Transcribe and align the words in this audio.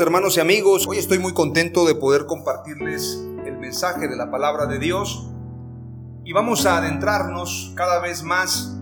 Hermanos 0.00 0.36
y 0.36 0.40
amigos, 0.40 0.86
hoy 0.86 0.98
estoy 0.98 1.18
muy 1.18 1.34
contento 1.34 1.84
de 1.84 1.94
poder 1.94 2.26
compartirles 2.26 3.22
el 3.44 3.58
mensaje 3.58 4.08
de 4.08 4.16
la 4.16 4.30
palabra 4.30 4.66
de 4.66 4.78
Dios 4.78 5.28
y 6.24 6.32
vamos 6.32 6.64
a 6.66 6.78
adentrarnos 6.78 7.72
cada 7.76 8.00
vez 8.00 8.22
más 8.22 8.74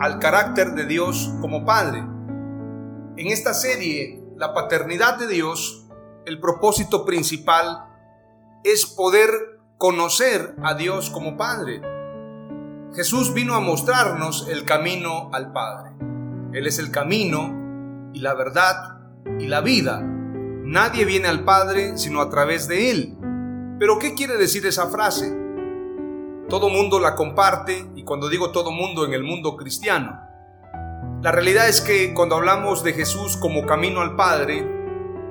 al 0.00 0.18
carácter 0.18 0.74
de 0.74 0.86
Dios 0.86 1.34
como 1.40 1.64
Padre. 1.64 1.98
En 1.98 3.26
esta 3.26 3.54
serie, 3.54 4.22
la 4.36 4.54
paternidad 4.54 5.18
de 5.18 5.26
Dios, 5.26 5.86
el 6.24 6.40
propósito 6.40 7.04
principal 7.04 7.84
es 8.64 8.86
poder 8.86 9.30
conocer 9.78 10.54
a 10.62 10.74
Dios 10.74 11.10
como 11.10 11.36
Padre. 11.36 11.82
Jesús 12.94 13.34
vino 13.34 13.54
a 13.54 13.60
mostrarnos 13.60 14.48
el 14.48 14.64
camino 14.64 15.28
al 15.32 15.52
Padre. 15.52 15.90
Él 16.52 16.66
es 16.66 16.78
el 16.78 16.90
camino 16.90 18.10
y 18.14 18.20
la 18.20 18.34
verdad 18.34 19.00
y 19.38 19.48
la 19.48 19.60
vida. 19.60 20.12
Nadie 20.66 21.04
viene 21.04 21.28
al 21.28 21.44
Padre 21.44 21.96
sino 21.96 22.20
a 22.20 22.28
través 22.28 22.66
de 22.66 22.90
Él. 22.90 23.16
Pero 23.78 24.00
¿qué 24.00 24.14
quiere 24.14 24.36
decir 24.36 24.66
esa 24.66 24.88
frase? 24.88 25.32
Todo 26.48 26.68
mundo 26.68 26.98
la 26.98 27.14
comparte 27.14 27.86
y 27.94 28.02
cuando 28.02 28.28
digo 28.28 28.50
todo 28.50 28.72
mundo 28.72 29.04
en 29.04 29.12
el 29.12 29.22
mundo 29.22 29.56
cristiano. 29.56 30.20
La 31.22 31.30
realidad 31.30 31.68
es 31.68 31.80
que 31.80 32.12
cuando 32.12 32.34
hablamos 32.34 32.82
de 32.82 32.94
Jesús 32.94 33.36
como 33.36 33.64
camino 33.64 34.00
al 34.00 34.16
Padre, 34.16 34.66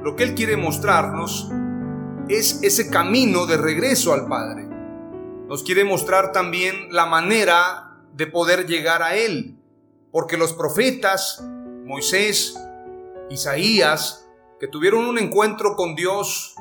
lo 0.01 0.15
que 0.15 0.23
Él 0.23 0.35
quiere 0.35 0.55
mostrarnos 0.55 1.51
es 2.29 2.63
ese 2.63 2.89
camino 2.89 3.45
de 3.45 3.57
regreso 3.57 4.13
al 4.13 4.27
Padre. 4.29 4.69
Nos 5.49 5.63
quiere 5.63 5.83
mostrar 5.83 6.31
también 6.31 6.87
la 6.91 7.07
manera 7.07 7.97
de 8.13 8.25
poder 8.25 8.67
llegar 8.67 9.03
a 9.03 9.15
Él, 9.15 9.57
porque 10.13 10.37
los 10.37 10.53
profetas, 10.53 11.43
Moisés, 11.83 12.57
Isaías, 13.29 14.24
que 14.59 14.67
tuvieron 14.67 15.05
un 15.05 15.17
encuentro 15.17 15.75
con 15.75 15.95
Dios 15.95 16.55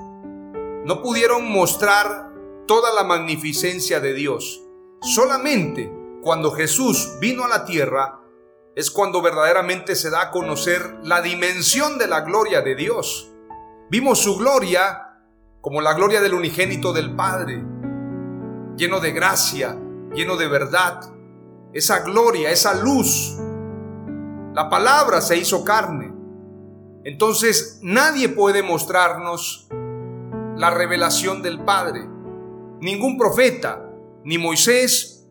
no 0.85 1.01
pudieron 1.01 1.51
mostrar 1.51 2.33
toda 2.67 2.93
la 2.93 3.05
magnificencia 3.05 4.01
de 4.01 4.13
Dios. 4.13 4.63
Solamente 5.01 5.93
cuando 6.23 6.51
Jesús 6.51 7.17
vino 7.21 7.45
a 7.45 7.49
la 7.49 7.65
tierra 7.65 8.21
es 8.75 8.91
cuando 8.91 9.23
verdaderamente 9.23 9.95
se 9.95 10.11
da 10.11 10.23
a 10.23 10.31
conocer 10.31 10.99
la 11.03 11.23
dimensión 11.23 11.97
de 11.99 12.09
la 12.09 12.23
gloria 12.23 12.63
de 12.63 12.75
Dios. 12.75 13.31
Vimos 13.91 14.19
su 14.19 14.37
gloria 14.37 15.21
como 15.61 15.81
la 15.81 15.95
gloria 15.95 16.21
del 16.21 16.35
unigénito 16.35 16.93
del 16.93 17.15
Padre, 17.15 17.65
lleno 18.77 19.01
de 19.01 19.13
gracia, 19.13 19.79
lleno 20.13 20.37
de 20.37 20.49
verdad. 20.49 21.01
Esa 21.73 22.01
gloria, 22.01 22.51
esa 22.51 22.75
luz. 22.75 23.37
La 24.53 24.69
palabra 24.69 25.21
se 25.21 25.37
hizo 25.37 25.65
carne 25.65 26.14
entonces 27.05 27.79
nadie 27.83 28.31
puede 28.31 28.63
mostrarnos 28.63 29.69
la 30.57 30.71
revelación 30.71 31.43
del 31.43 31.63
Padre. 31.63 32.01
Ningún 32.81 33.19
profeta, 33.19 33.91
ni 34.25 34.39
Moisés, 34.39 35.29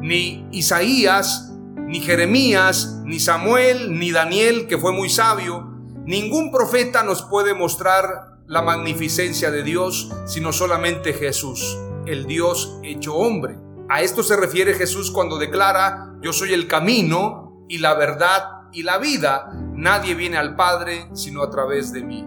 ni 0.00 0.46
Isaías, 0.50 1.52
ni 1.86 2.00
Jeremías, 2.00 3.02
ni 3.04 3.20
Samuel, 3.20 3.98
ni 3.98 4.12
Daniel, 4.12 4.66
que 4.66 4.78
fue 4.78 4.92
muy 4.92 5.10
sabio, 5.10 5.70
ningún 6.06 6.50
profeta 6.50 7.02
nos 7.02 7.22
puede 7.22 7.52
mostrar 7.52 8.38
la 8.46 8.62
magnificencia 8.62 9.50
de 9.50 9.62
Dios, 9.62 10.10
sino 10.26 10.52
solamente 10.52 11.12
Jesús, 11.12 11.78
el 12.06 12.26
Dios 12.26 12.78
hecho 12.82 13.14
hombre. 13.14 13.58
A 13.90 14.00
esto 14.00 14.22
se 14.22 14.36
refiere 14.36 14.72
Jesús 14.72 15.10
cuando 15.10 15.38
declara, 15.38 16.14
yo 16.22 16.32
soy 16.32 16.54
el 16.54 16.66
camino 16.66 17.66
y 17.68 17.78
la 17.78 17.94
verdad 17.94 18.44
y 18.72 18.82
la 18.82 18.98
vida 18.98 19.50
nadie 19.74 20.14
viene 20.14 20.36
al 20.36 20.56
Padre 20.56 21.08
sino 21.12 21.42
a 21.42 21.50
través 21.50 21.92
de 21.92 22.02
mí. 22.02 22.24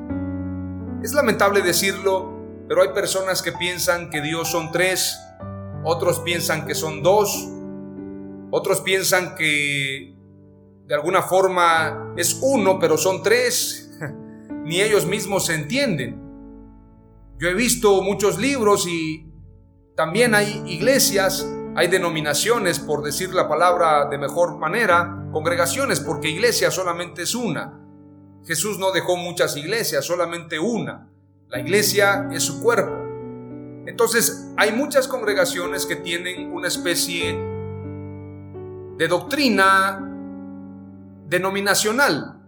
Es 1.04 1.14
lamentable 1.14 1.62
decirlo, 1.62 2.66
pero 2.68 2.82
hay 2.82 2.90
personas 2.90 3.42
que 3.42 3.52
piensan 3.52 4.10
que 4.10 4.22
Dios 4.22 4.50
son 4.50 4.72
tres, 4.72 5.20
otros 5.84 6.20
piensan 6.20 6.66
que 6.66 6.76
son 6.76 7.02
dos, 7.04 7.50
otros 8.52 8.82
piensan 8.82 9.36
que 9.36 10.16
de 10.86 10.96
alguna 10.96 11.22
forma 11.22 12.14
es 12.18 12.40
uno, 12.42 12.80
pero 12.80 12.98
son 12.98 13.22
tres. 13.22 13.92
Ni 14.64 14.82
ellos 14.82 15.06
mismos 15.06 15.46
se 15.46 15.56
entienden. 15.56 16.22
Yo 17.40 17.48
he 17.48 17.54
visto 17.54 18.02
muchos 18.02 18.38
libros 18.40 18.88
y 18.88 19.32
también 19.96 20.36
hay 20.36 20.64
iglesias 20.66 21.48
hay 21.78 21.90
denominaciones, 21.90 22.80
por 22.80 23.04
decir 23.04 23.36
la 23.36 23.48
palabra 23.48 24.08
de 24.10 24.18
mejor 24.18 24.58
manera, 24.58 25.27
congregaciones, 25.38 26.00
porque 26.00 26.30
iglesia 26.30 26.72
solamente 26.72 27.22
es 27.22 27.36
una. 27.36 27.80
Jesús 28.44 28.80
no 28.80 28.92
dejó 28.92 29.18
muchas 29.18 29.56
iglesias, 29.56 30.04
solamente 30.04 30.58
una. 30.58 31.12
La 31.50 31.60
iglesia 31.60 32.28
es 32.32 32.42
su 32.42 32.60
cuerpo. 32.60 32.96
Entonces, 33.86 34.52
hay 34.58 34.72
muchas 34.72 35.08
congregaciones 35.08 35.86
que 35.86 35.96
tienen 35.96 36.52
una 36.52 36.68
especie 36.70 37.34
de 38.98 39.08
doctrina 39.08 40.12
denominacional. 41.28 42.42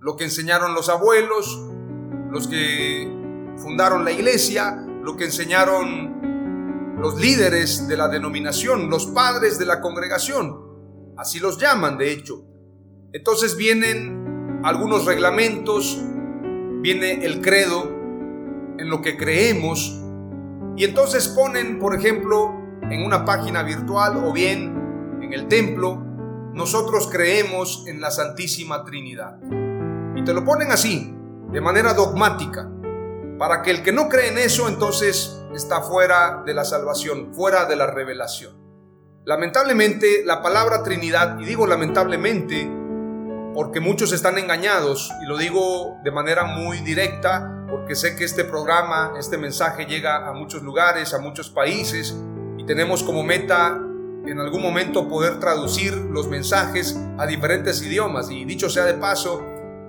Lo 0.00 0.16
que 0.16 0.24
enseñaron 0.24 0.74
los 0.74 0.88
abuelos, 0.88 1.60
los 2.32 2.48
que 2.48 3.08
fundaron 3.56 4.04
la 4.04 4.10
iglesia, 4.10 4.84
lo 5.00 5.16
que 5.16 5.26
enseñaron 5.26 6.96
los 7.00 7.20
líderes 7.20 7.86
de 7.86 7.96
la 7.96 8.08
denominación, 8.08 8.90
los 8.90 9.06
padres 9.06 9.60
de 9.60 9.66
la 9.66 9.80
congregación. 9.80 10.67
Así 11.18 11.40
los 11.40 11.58
llaman, 11.58 11.98
de 11.98 12.12
hecho. 12.12 12.44
Entonces 13.12 13.56
vienen 13.56 14.60
algunos 14.62 15.04
reglamentos, 15.04 16.00
viene 16.80 17.24
el 17.24 17.40
credo 17.40 17.90
en 18.78 18.88
lo 18.88 19.02
que 19.02 19.16
creemos, 19.16 20.00
y 20.76 20.84
entonces 20.84 21.26
ponen, 21.26 21.80
por 21.80 21.96
ejemplo, 21.96 22.54
en 22.82 23.04
una 23.04 23.24
página 23.24 23.64
virtual 23.64 24.24
o 24.24 24.32
bien 24.32 25.18
en 25.20 25.32
el 25.32 25.48
templo, 25.48 26.00
nosotros 26.54 27.08
creemos 27.10 27.84
en 27.88 28.00
la 28.00 28.12
Santísima 28.12 28.84
Trinidad. 28.84 29.40
Y 30.14 30.22
te 30.22 30.32
lo 30.32 30.44
ponen 30.44 30.70
así, 30.70 31.12
de 31.50 31.60
manera 31.60 31.94
dogmática, 31.94 32.70
para 33.40 33.62
que 33.62 33.72
el 33.72 33.82
que 33.82 33.90
no 33.90 34.08
cree 34.08 34.28
en 34.28 34.38
eso 34.38 34.68
entonces 34.68 35.42
está 35.52 35.82
fuera 35.82 36.44
de 36.46 36.54
la 36.54 36.64
salvación, 36.64 37.34
fuera 37.34 37.64
de 37.64 37.74
la 37.74 37.88
revelación. 37.88 38.57
Lamentablemente, 39.28 40.22
la 40.24 40.40
palabra 40.40 40.82
Trinidad, 40.82 41.38
y 41.38 41.44
digo 41.44 41.66
lamentablemente, 41.66 42.66
porque 43.52 43.78
muchos 43.78 44.14
están 44.14 44.38
engañados, 44.38 45.12
y 45.22 45.26
lo 45.26 45.36
digo 45.36 45.98
de 46.02 46.10
manera 46.10 46.44
muy 46.44 46.78
directa, 46.78 47.66
porque 47.68 47.94
sé 47.94 48.16
que 48.16 48.24
este 48.24 48.44
programa, 48.44 49.12
este 49.18 49.36
mensaje 49.36 49.84
llega 49.84 50.26
a 50.26 50.32
muchos 50.32 50.62
lugares, 50.62 51.12
a 51.12 51.18
muchos 51.18 51.50
países, 51.50 52.16
y 52.56 52.64
tenemos 52.64 53.02
como 53.02 53.22
meta 53.22 53.78
en 54.24 54.40
algún 54.40 54.62
momento 54.62 55.06
poder 55.08 55.38
traducir 55.38 55.92
los 55.92 56.26
mensajes 56.28 56.98
a 57.18 57.26
diferentes 57.26 57.82
idiomas. 57.82 58.30
Y 58.30 58.46
dicho 58.46 58.70
sea 58.70 58.86
de 58.86 58.94
paso, 58.94 59.44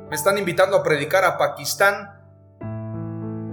me 0.09 0.17
están 0.17 0.37
invitando 0.37 0.75
a 0.75 0.83
predicar 0.83 1.23
a 1.23 1.37
Pakistán 1.37 2.09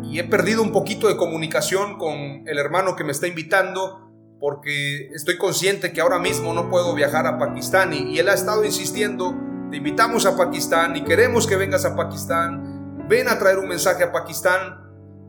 y 0.03 0.19
he 0.19 0.25
perdido 0.25 0.63
un 0.63 0.73
poquito 0.73 1.07
de 1.07 1.17
comunicación 1.17 1.97
con 1.97 2.43
el 2.45 2.59
hermano 2.59 2.97
que 2.97 3.05
me 3.05 3.13
está 3.13 3.29
invitando 3.29 4.06
porque 4.41 5.09
estoy 5.15 5.39
consciente 5.39 5.93
que 5.93 6.01
ahora 6.01 6.19
mismo 6.19 6.53
no 6.53 6.69
puedo 6.69 6.95
viajar 6.95 7.27
a 7.27 7.39
Pakistán 7.39 7.93
y, 7.93 8.19
él 8.19 8.29
ha 8.29 8.35
estado 8.35 8.65
insistiendo, 8.65 9.35
te 9.71 9.79
invitamos 9.79 10.27
a 10.27 10.37
Pakistán 10.37 10.97
y 10.97 11.05
queremos 11.05 11.47
que 11.47 11.57
vengas 11.57 11.85
a 11.85 11.97
Pakistán, 11.97 13.07
ven 13.09 13.29
a 13.29 13.39
traer 13.39 13.59
un 13.59 13.69
mensaje 13.69 14.05
a 14.05 14.13
Pakistán, 14.13 14.83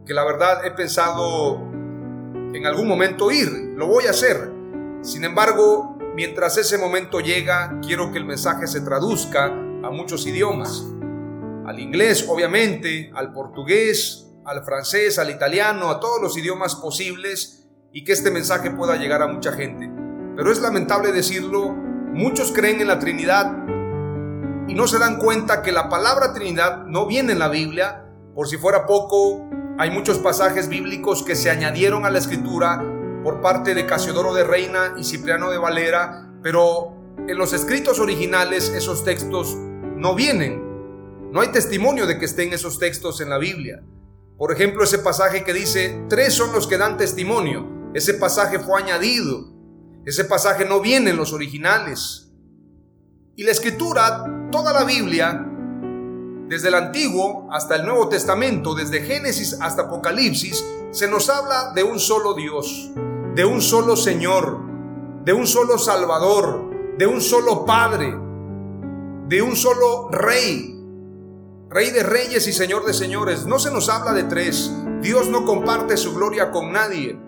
que 0.05 0.13
la 0.13 0.23
verdad 0.25 0.65
he 0.65 0.71
pensado 0.71 1.61
en 2.53 2.65
algún 2.65 2.87
momento 2.87 3.31
ir, 3.31 3.49
lo 3.75 3.87
voy 3.87 4.07
a 4.07 4.11
hacer. 4.11 4.51
Sin 5.01 5.23
embargo, 5.23 5.97
mientras 6.15 6.57
ese 6.57 6.77
momento 6.77 7.19
llega, 7.19 7.79
quiero 7.81 8.11
que 8.11 8.17
el 8.17 8.25
mensaje 8.25 8.67
se 8.67 8.81
traduzca 8.81 9.45
a 9.45 9.89
muchos 9.89 10.25
idiomas. 10.27 10.85
Al 11.65 11.79
inglés, 11.79 12.25
obviamente, 12.27 13.11
al 13.13 13.33
portugués, 13.33 14.27
al 14.45 14.63
francés, 14.63 15.19
al 15.19 15.29
italiano, 15.29 15.89
a 15.89 15.99
todos 15.99 16.21
los 16.21 16.37
idiomas 16.37 16.75
posibles 16.75 17.56
y 17.91 18.03
que 18.03 18.13
este 18.13 18.31
mensaje 18.31 18.71
pueda 18.71 18.95
llegar 18.95 19.21
a 19.21 19.27
mucha 19.27 19.51
gente. 19.51 19.91
Pero 20.35 20.51
es 20.51 20.61
lamentable 20.61 21.11
decirlo, 21.11 21.73
muchos 22.13 22.51
creen 22.51 22.81
en 22.81 22.87
la 22.87 22.99
Trinidad 22.99 23.51
y 24.67 24.73
no 24.73 24.87
se 24.87 24.99
dan 24.99 25.17
cuenta 25.17 25.61
que 25.61 25.71
la 25.71 25.89
palabra 25.89 26.33
Trinidad 26.33 26.85
no 26.85 27.07
viene 27.07 27.33
en 27.33 27.39
la 27.39 27.49
Biblia. 27.49 28.05
Por 28.35 28.47
si 28.47 28.57
fuera 28.57 28.85
poco, 28.85 29.49
hay 29.79 29.91
muchos 29.91 30.17
pasajes 30.19 30.69
bíblicos 30.69 31.23
que 31.23 31.35
se 31.35 31.49
añadieron 31.49 32.05
a 32.05 32.09
la 32.09 32.19
escritura 32.19 32.83
por 33.23 33.41
parte 33.41 33.73
de 33.73 33.85
Casiodoro 33.85 34.33
de 34.33 34.43
Reina 34.43 34.93
y 34.97 35.03
Cipriano 35.03 35.49
de 35.49 35.57
Valera, 35.57 36.29
pero 36.43 36.95
en 37.27 37.37
los 37.37 37.53
escritos 37.53 37.99
originales 37.99 38.69
esos 38.69 39.03
textos 39.03 39.55
no 39.55 40.15
vienen. 40.15 40.63
No 41.31 41.41
hay 41.41 41.49
testimonio 41.49 42.07
de 42.07 42.19
que 42.19 42.25
estén 42.25 42.53
esos 42.53 42.79
textos 42.79 43.21
en 43.21 43.29
la 43.29 43.37
Biblia. 43.37 43.83
Por 44.37 44.51
ejemplo, 44.51 44.83
ese 44.83 44.99
pasaje 44.99 45.43
que 45.43 45.53
dice, 45.53 46.05
tres 46.09 46.33
son 46.33 46.53
los 46.53 46.67
que 46.67 46.77
dan 46.77 46.97
testimonio. 46.97 47.76
Ese 47.97 48.13
pasaje 48.13 48.59
fue 48.59 48.79
añadido. 48.79 49.47
Ese 50.05 50.23
pasaje 50.23 50.65
no 50.65 50.81
viene 50.81 51.09
en 51.09 51.17
los 51.17 51.33
originales. 51.33 52.31
Y 53.35 53.41
la 53.41 53.49
escritura, 53.49 54.23
toda 54.51 54.71
la 54.71 54.83
Biblia, 54.83 55.43
desde 56.47 56.67
el 56.67 56.75
Antiguo 56.75 57.49
hasta 57.51 57.75
el 57.75 57.87
Nuevo 57.87 58.07
Testamento, 58.07 58.75
desde 58.75 59.01
Génesis 59.01 59.57
hasta 59.61 59.81
Apocalipsis, 59.81 60.63
se 60.91 61.07
nos 61.07 61.27
habla 61.27 61.71
de 61.73 61.81
un 61.81 61.99
solo 61.99 62.35
Dios, 62.35 62.91
de 63.33 63.45
un 63.45 63.63
solo 63.63 63.95
Señor, 63.95 64.59
de 65.25 65.33
un 65.33 65.47
solo 65.47 65.79
Salvador, 65.79 66.69
de 66.99 67.07
un 67.07 67.19
solo 67.19 67.65
Padre, 67.65 68.15
de 69.27 69.41
un 69.41 69.55
solo 69.55 70.09
Rey, 70.11 70.75
Rey 71.67 71.89
de 71.89 72.03
reyes 72.03 72.47
y 72.47 72.53
Señor 72.53 72.85
de 72.85 72.93
señores. 72.93 73.47
No 73.47 73.57
se 73.57 73.71
nos 73.71 73.89
habla 73.89 74.13
de 74.13 74.25
tres. 74.25 74.71
Dios 75.01 75.29
no 75.29 75.45
comparte 75.45 75.97
su 75.97 76.13
gloria 76.13 76.51
con 76.51 76.71
nadie. 76.71 77.26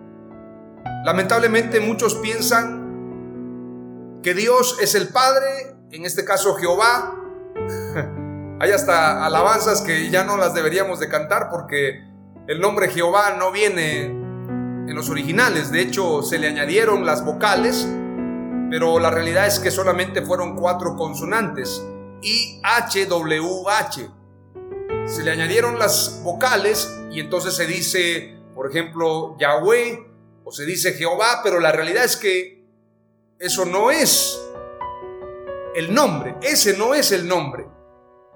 Lamentablemente 1.04 1.80
muchos 1.80 2.16
piensan 2.16 4.20
que 4.22 4.34
Dios 4.34 4.78
es 4.82 4.96
el 4.96 5.10
Padre, 5.10 5.76
en 5.92 6.06
este 6.06 6.26
caso 6.26 6.56
Jehová. 6.56 7.16
Hay 8.60 8.72
hasta 8.72 9.26
alabanzas 9.26 9.82
que 9.82 10.10
ya 10.10 10.26
no 10.26 10.36
las 10.36 10.54
deberíamos 10.54 11.00
de 11.00 11.08
cantar 11.08 11.50
porque 11.50 12.04
el 12.48 12.60
nombre 12.60 12.90
Jehová 12.90 13.36
no 13.38 13.52
viene 13.52 14.06
en 14.06 14.94
los 14.94 15.10
originales. 15.10 15.72
De 15.72 15.82
hecho, 15.82 16.24
se 16.24 16.40
le 16.40 16.48
añadieron 16.48 17.06
las 17.06 17.24
vocales, 17.24 17.88
pero 18.70 19.00
la 19.00 19.12
realidad 19.12 19.48
es 19.48 19.60
que 19.60 19.72
solamente 19.72 20.22
fueron 20.22 20.58
cuatro 20.58 20.98
consonantes. 20.98 21.82
I, 22.22 22.60
H, 22.64 23.06
W, 23.06 23.64
H. 23.70 24.10
Se 25.06 25.24
le 25.24 25.32
añadieron 25.32 25.80
las 25.80 26.22
vocales 26.24 27.00
y 27.12 27.22
entonces 27.22 27.56
se 27.56 27.66
dice, 27.66 28.38
por 28.54 28.70
ejemplo, 28.70 29.38
Yahweh, 29.40 30.09
se 30.52 30.66
dice 30.66 30.94
Jehová, 30.94 31.42
pero 31.44 31.60
la 31.60 31.72
realidad 31.72 32.04
es 32.04 32.18
que 32.18 32.66
eso 33.38 33.66
no 33.66 33.92
es 33.92 34.40
el 35.76 35.94
nombre, 35.94 36.36
ese 36.42 36.78
no 36.78 36.94
es 36.94 37.12
el 37.12 37.28
nombre. 37.28 37.68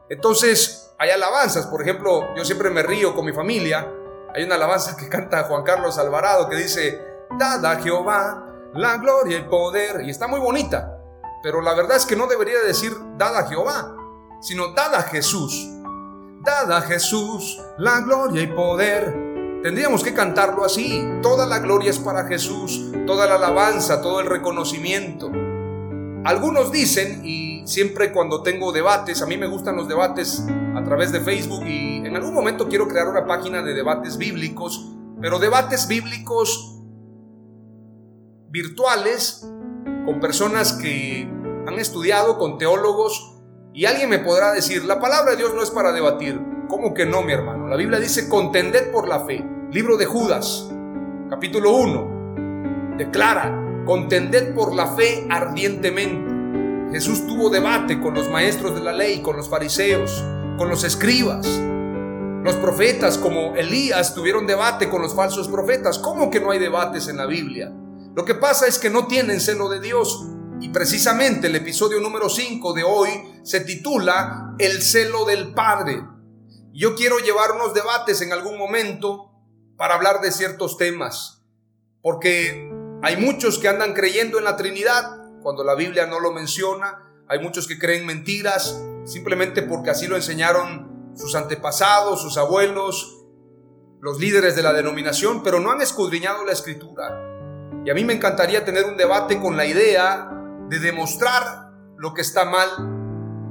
Entonces, 0.10 0.94
hay 1.00 1.10
alabanzas, 1.10 1.68
por 1.68 1.82
ejemplo, 1.82 2.34
yo 2.36 2.46
siempre 2.46 2.70
me 2.70 2.84
río 2.84 3.16
con 3.16 3.26
mi 3.26 3.34
familia, 3.34 3.92
hay 4.34 4.44
una 4.44 4.56
alabanza 4.56 4.96
que 4.96 5.10
canta 5.10 5.44
Juan 5.44 5.64
Carlos 5.64 5.98
Alvarado 5.98 6.50
que 6.50 6.56
dice, 6.56 7.02
Dada 7.38 7.82
Jehová 7.82 8.50
la 8.74 8.98
gloria 8.98 9.38
y 9.38 9.44
poder, 9.44 10.02
y 10.02 10.10
está 10.10 10.28
muy 10.28 10.40
bonita, 10.40 10.98
pero 11.44 11.62
la 11.62 11.74
verdad 11.74 11.98
es 11.98 12.06
que 12.06 12.16
no 12.16 12.28
debería 12.28 12.60
decir 12.60 12.94
Dada 13.18 13.48
Jehová, 13.48 13.96
sino 14.42 14.74
Dada 14.74 15.04
Jesús. 15.04 15.70
Dada 16.42 16.82
Jesús 16.82 17.62
la 17.78 18.02
gloria 18.02 18.42
y 18.42 18.48
poder, 18.48 19.33
Tendríamos 19.64 20.04
que 20.04 20.14
cantarlo 20.14 20.66
así. 20.66 21.02
Toda 21.22 21.48
la 21.48 21.60
gloria 21.60 21.90
es 21.90 21.98
para 21.98 22.26
Jesús, 22.26 22.92
toda 23.08 23.26
la 23.28 23.36
alabanza, 23.36 24.02
todo 24.02 24.20
el 24.20 24.28
reconocimiento. 24.28 25.32
Algunos 26.26 26.70
dicen, 26.70 27.22
y 27.24 27.66
siempre 27.66 28.12
cuando 28.12 28.44
tengo 28.44 28.74
debates, 28.74 29.22
a 29.22 29.26
mí 29.26 29.38
me 29.38 29.48
gustan 29.48 29.78
los 29.78 29.88
debates 29.88 30.46
a 30.76 30.84
través 30.84 31.14
de 31.14 31.22
Facebook 31.22 31.66
y 31.66 32.06
en 32.06 32.14
algún 32.14 32.34
momento 32.34 32.68
quiero 32.68 32.90
crear 32.90 33.08
una 33.08 33.26
página 33.26 33.62
de 33.62 33.74
debates 33.74 34.18
bíblicos, 34.18 34.92
pero 35.22 35.40
debates 35.40 35.88
bíblicos 35.88 36.82
virtuales 38.50 39.50
con 40.06 40.20
personas 40.20 40.74
que 40.74 41.26
han 41.66 41.80
estudiado, 41.80 42.38
con 42.38 42.58
teólogos, 42.58 43.38
y 43.74 43.86
alguien 43.86 44.10
me 44.10 44.20
podrá 44.20 44.52
decir, 44.52 44.84
la 44.84 45.00
palabra 45.00 45.32
de 45.32 45.38
Dios 45.38 45.54
no 45.56 45.64
es 45.64 45.72
para 45.72 45.94
debatir. 45.94 46.53
¿Cómo 46.74 46.96
que 46.96 47.06
no, 47.06 47.22
mi 47.22 47.34
hermano? 47.34 47.68
La 47.68 47.76
Biblia 47.76 48.00
dice, 48.00 48.28
contended 48.28 48.92
por 48.92 49.08
la 49.08 49.20
fe. 49.20 49.46
Libro 49.70 49.96
de 49.96 50.08
Judas, 50.08 50.68
capítulo 51.30 51.70
1, 51.76 52.96
declara, 52.98 53.84
contended 53.86 54.56
por 54.56 54.74
la 54.74 54.88
fe 54.88 55.28
ardientemente. 55.30 56.92
Jesús 56.92 57.28
tuvo 57.28 57.52
debate 57.52 58.02
con 58.02 58.16
los 58.16 58.28
maestros 58.28 58.74
de 58.74 58.82
la 58.82 58.92
ley, 58.92 59.22
con 59.22 59.38
los 59.38 59.50
fariseos, 59.50 60.26
con 60.58 60.68
los 60.68 60.84
escribas. 60.84 61.46
Los 62.44 62.56
profetas 62.56 63.20
como 63.20 63.54
Elías 63.56 64.16
tuvieron 64.16 64.48
debate 64.48 64.90
con 64.90 65.04
los 65.04 65.14
falsos 65.14 65.50
profetas. 65.50 66.00
¿Cómo 66.00 66.32
que 66.32 66.40
no 66.40 66.50
hay 66.50 66.58
debates 66.58 67.08
en 67.08 67.18
la 67.18 67.28
Biblia? 67.28 67.72
Lo 68.16 68.26
que 68.26 68.34
pasa 68.34 68.66
es 68.66 68.80
que 68.80 68.90
no 68.90 69.06
tienen 69.06 69.42
celo 69.42 69.70
de 69.70 69.80
Dios. 69.80 70.26
Y 70.60 70.70
precisamente 70.70 71.46
el 71.46 71.56
episodio 71.56 72.00
número 72.00 72.30
5 72.30 72.74
de 72.74 72.84
hoy 72.84 73.10
se 73.44 73.60
titula 73.60 74.56
El 74.58 74.82
celo 74.82 75.26
del 75.26 75.54
Padre. 75.54 76.14
Yo 76.74 76.96
quiero 76.96 77.20
llevar 77.20 77.52
unos 77.52 77.76
debates 77.76 78.22
en 78.22 78.34
algún 78.34 78.58
momento 78.58 79.30
para 79.78 79.94
hablar 79.94 80.22
de 80.22 80.32
ciertos 80.32 80.76
temas, 80.78 81.46
porque 82.02 82.72
hay 83.04 83.16
muchos 83.18 83.60
que 83.60 83.68
andan 83.68 83.94
creyendo 83.94 84.40
en 84.40 84.46
la 84.46 84.58
Trinidad 84.58 85.24
cuando 85.44 85.64
la 85.64 85.76
Biblia 85.76 86.08
no 86.08 86.20
lo 86.20 86.32
menciona, 86.32 87.12
hay 87.28 87.38
muchos 87.40 87.68
que 87.68 87.78
creen 87.78 88.08
mentiras 88.08 88.82
simplemente 89.06 89.62
porque 89.62 89.92
así 89.92 90.08
lo 90.08 90.16
enseñaron 90.16 91.12
sus 91.16 91.36
antepasados, 91.36 92.22
sus 92.22 92.38
abuelos, 92.38 93.24
los 94.02 94.20
líderes 94.20 94.56
de 94.56 94.64
la 94.64 94.74
denominación, 94.74 95.44
pero 95.44 95.60
no 95.60 95.72
han 95.72 95.82
escudriñado 95.82 96.44
la 96.44 96.54
escritura. 96.54 97.20
Y 97.86 97.92
a 97.92 97.94
mí 97.94 98.04
me 98.04 98.14
encantaría 98.14 98.66
tener 98.66 98.86
un 98.86 98.98
debate 98.98 99.40
con 99.40 99.58
la 99.58 99.66
idea 99.66 100.28
de 100.70 100.80
demostrar 100.80 101.72
lo 101.98 102.16
que 102.16 102.22
está 102.22 102.46
mal 102.46 102.70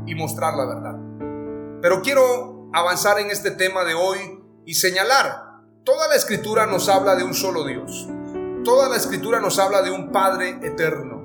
y 0.07 0.15
mostrar 0.17 0.55
la 0.55 0.65
verdad. 0.65 0.99
Pero 1.81 2.03
quiero 2.03 2.52
avanzar 2.73 3.19
en 3.19 3.31
este 3.31 3.51
tema 3.51 3.85
de 3.85 3.95
hoy 3.95 4.19
y 4.65 4.75
señalar 4.75 5.53
Toda 5.85 6.07
la 6.07 6.15
escritura 6.15 6.65
nos 6.67 6.89
habla 6.89 7.17
de 7.17 7.25
un 7.25 7.35
solo 7.35 7.65
Dios. 7.65 8.09
Toda 8.65 8.89
la 8.89 8.95
escritura 8.95 9.41
nos 9.41 9.59
habla 9.59 9.83
de 9.83 9.91
un 9.91 10.13
Padre 10.13 10.61
eterno. 10.63 11.25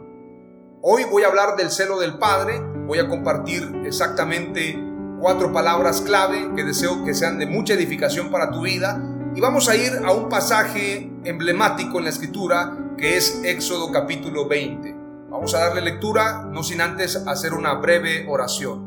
Hoy 0.81 1.03
voy 1.03 1.21
a 1.21 1.27
hablar 1.27 1.55
del 1.55 1.69
celo 1.69 1.99
del 1.99 2.17
Padre. 2.17 2.59
Voy 2.87 2.97
a 2.97 3.07
compartir 3.07 3.83
exactamente 3.85 4.75
cuatro 5.21 5.53
palabras 5.53 6.01
clave 6.01 6.55
que 6.55 6.63
deseo 6.63 7.05
que 7.05 7.13
sean 7.13 7.37
de 7.37 7.45
mucha 7.45 7.75
edificación 7.75 8.31
para 8.31 8.49
tu 8.49 8.61
vida. 8.61 8.99
Y 9.35 9.41
vamos 9.41 9.69
a 9.69 9.75
ir 9.75 9.91
a 10.03 10.11
un 10.11 10.27
pasaje 10.27 11.11
emblemático 11.23 11.99
en 11.99 12.05
la 12.05 12.09
escritura 12.09 12.95
que 12.97 13.15
es 13.15 13.39
Éxodo 13.43 13.91
capítulo 13.91 14.47
20. 14.47 14.95
Vamos 15.29 15.53
a 15.53 15.59
darle 15.59 15.81
lectura, 15.81 16.47
no 16.51 16.63
sin 16.63 16.81
antes 16.81 17.15
hacer 17.27 17.53
una 17.53 17.75
breve 17.75 18.25
oración. 18.27 18.86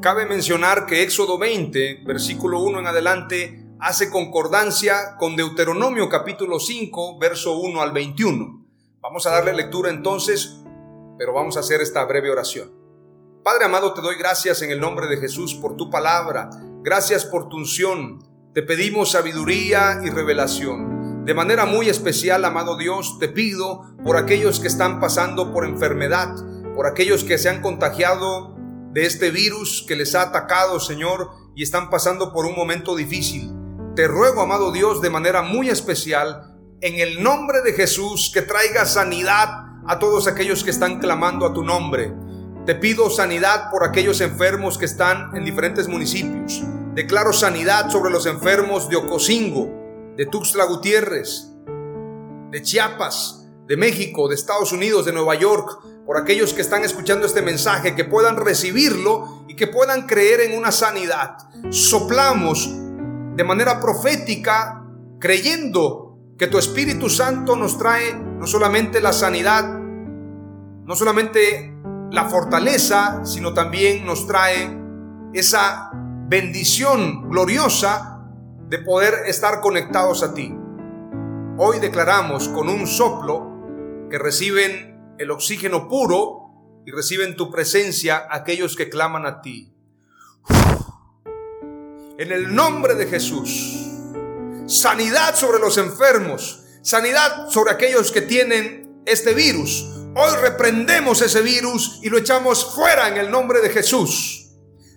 Cabe 0.00 0.26
mencionar 0.26 0.86
que 0.86 1.02
Éxodo 1.02 1.38
20, 1.38 2.02
versículo 2.06 2.60
1 2.60 2.80
en 2.80 2.86
adelante, 2.86 3.66
hace 3.80 4.10
concordancia 4.10 5.16
con 5.18 5.36
Deuteronomio 5.36 6.08
capítulo 6.08 6.60
5, 6.60 7.18
verso 7.18 7.58
1 7.58 7.80
al 7.80 7.92
21. 7.92 8.66
Vamos 9.00 9.26
a 9.26 9.30
darle 9.30 9.54
lectura 9.54 9.90
entonces, 9.90 10.60
pero 11.18 11.32
vamos 11.32 11.56
a 11.56 11.60
hacer 11.60 11.80
esta 11.80 12.04
breve 12.04 12.30
oración. 12.30 12.72
Padre 13.42 13.64
amado, 13.64 13.94
te 13.94 14.02
doy 14.02 14.16
gracias 14.16 14.60
en 14.62 14.70
el 14.70 14.80
nombre 14.80 15.06
de 15.06 15.16
Jesús 15.16 15.54
por 15.54 15.76
tu 15.76 15.88
palabra, 15.88 16.50
gracias 16.82 17.24
por 17.24 17.48
tu 17.48 17.56
unción. 17.56 18.22
Te 18.52 18.62
pedimos 18.62 19.12
sabiduría 19.12 20.00
y 20.04 20.10
revelación. 20.10 21.24
De 21.24 21.34
manera 21.34 21.64
muy 21.64 21.88
especial, 21.88 22.44
amado 22.44 22.76
Dios, 22.76 23.18
te 23.18 23.28
pido 23.28 23.96
por 24.04 24.18
aquellos 24.18 24.60
que 24.60 24.68
están 24.68 25.00
pasando 25.00 25.52
por 25.52 25.64
enfermedad, 25.64 26.36
por 26.74 26.86
aquellos 26.86 27.24
que 27.24 27.38
se 27.38 27.48
han 27.48 27.62
contagiado 27.62 28.55
de 28.96 29.04
este 29.04 29.30
virus 29.30 29.84
que 29.86 29.94
les 29.94 30.14
ha 30.14 30.22
atacado, 30.22 30.80
Señor, 30.80 31.28
y 31.54 31.62
están 31.62 31.90
pasando 31.90 32.32
por 32.32 32.46
un 32.46 32.56
momento 32.56 32.96
difícil. 32.96 33.52
te 33.94 34.08
ruego, 34.08 34.40
amado 34.40 34.72
Dios, 34.72 35.02
de 35.02 35.10
manera 35.10 35.42
muy 35.42 35.68
especial, 35.68 36.56
en 36.80 36.98
el 36.98 37.22
nombre 37.22 37.60
de 37.60 37.74
Jesús, 37.74 38.30
que 38.32 38.40
traiga 38.40 38.86
sanidad 38.86 39.50
a 39.86 39.98
todos 39.98 40.26
aquellos 40.28 40.64
que 40.64 40.70
están 40.70 40.98
clamando 40.98 41.44
a 41.44 41.52
tu 41.52 41.62
nombre. 41.62 42.14
Te 42.64 42.74
pido 42.74 43.10
sanidad 43.10 43.70
por 43.70 43.84
aquellos 43.84 44.22
enfermos 44.22 44.78
que 44.78 44.86
están 44.86 45.36
en 45.36 45.44
diferentes 45.44 45.88
municipios. 45.88 46.62
Declaro 46.94 47.34
sanidad 47.34 47.90
sobre 47.90 48.10
los 48.10 48.24
enfermos 48.24 48.88
de 48.88 48.96
Ocosingo, 48.96 50.14
de 50.16 50.24
Tuxtla 50.24 50.64
Gutiérrez, 50.64 51.52
de 52.50 52.62
Chiapas, 52.62 53.46
de 53.66 53.76
México, 53.76 54.26
de 54.26 54.36
Estados 54.36 54.72
Unidos, 54.72 55.04
de 55.04 55.12
Nueva 55.12 55.34
York, 55.34 55.82
por 56.06 56.16
aquellos 56.16 56.54
que 56.54 56.62
están 56.62 56.84
escuchando 56.84 57.26
este 57.26 57.42
mensaje, 57.42 57.96
que 57.96 58.04
puedan 58.04 58.36
recibirlo 58.36 59.44
y 59.48 59.56
que 59.56 59.66
puedan 59.66 60.06
creer 60.06 60.40
en 60.40 60.56
una 60.56 60.70
sanidad. 60.70 61.36
Soplamos 61.70 62.70
de 63.34 63.44
manera 63.44 63.80
profética, 63.80 64.84
creyendo 65.18 66.16
que 66.38 66.46
tu 66.46 66.58
Espíritu 66.58 67.10
Santo 67.10 67.56
nos 67.56 67.76
trae 67.76 68.14
no 68.14 68.46
solamente 68.46 69.00
la 69.00 69.12
sanidad, 69.12 69.68
no 69.68 70.94
solamente 70.94 71.74
la 72.12 72.26
fortaleza, 72.26 73.24
sino 73.24 73.52
también 73.52 74.06
nos 74.06 74.28
trae 74.28 74.70
esa 75.32 75.90
bendición 76.28 77.28
gloriosa 77.28 78.22
de 78.68 78.78
poder 78.78 79.26
estar 79.26 79.60
conectados 79.60 80.22
a 80.22 80.34
ti. 80.34 80.56
Hoy 81.58 81.80
declaramos 81.80 82.48
con 82.48 82.68
un 82.68 82.86
soplo 82.86 84.08
que 84.08 84.18
reciben 84.18 84.95
el 85.18 85.30
oxígeno 85.30 85.88
puro 85.88 86.82
y 86.86 86.92
reciben 86.92 87.36
tu 87.36 87.50
presencia 87.50 88.26
aquellos 88.30 88.76
que 88.76 88.88
claman 88.88 89.26
a 89.26 89.40
ti. 89.40 89.72
En 92.18 92.32
el 92.32 92.54
nombre 92.54 92.94
de 92.94 93.06
Jesús, 93.06 93.88
sanidad 94.66 95.34
sobre 95.34 95.58
los 95.58 95.78
enfermos, 95.78 96.64
sanidad 96.82 97.48
sobre 97.50 97.72
aquellos 97.72 98.10
que 98.12 98.22
tienen 98.22 99.02
este 99.04 99.34
virus. 99.34 99.84
Hoy 100.14 100.34
reprendemos 100.40 101.20
ese 101.20 101.42
virus 101.42 102.00
y 102.02 102.08
lo 102.08 102.18
echamos 102.18 102.74
fuera 102.74 103.08
en 103.08 103.18
el 103.18 103.30
nombre 103.30 103.60
de 103.60 103.70
Jesús. 103.70 104.48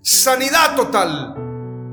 Sanidad 0.01 0.75
total 0.75 1.35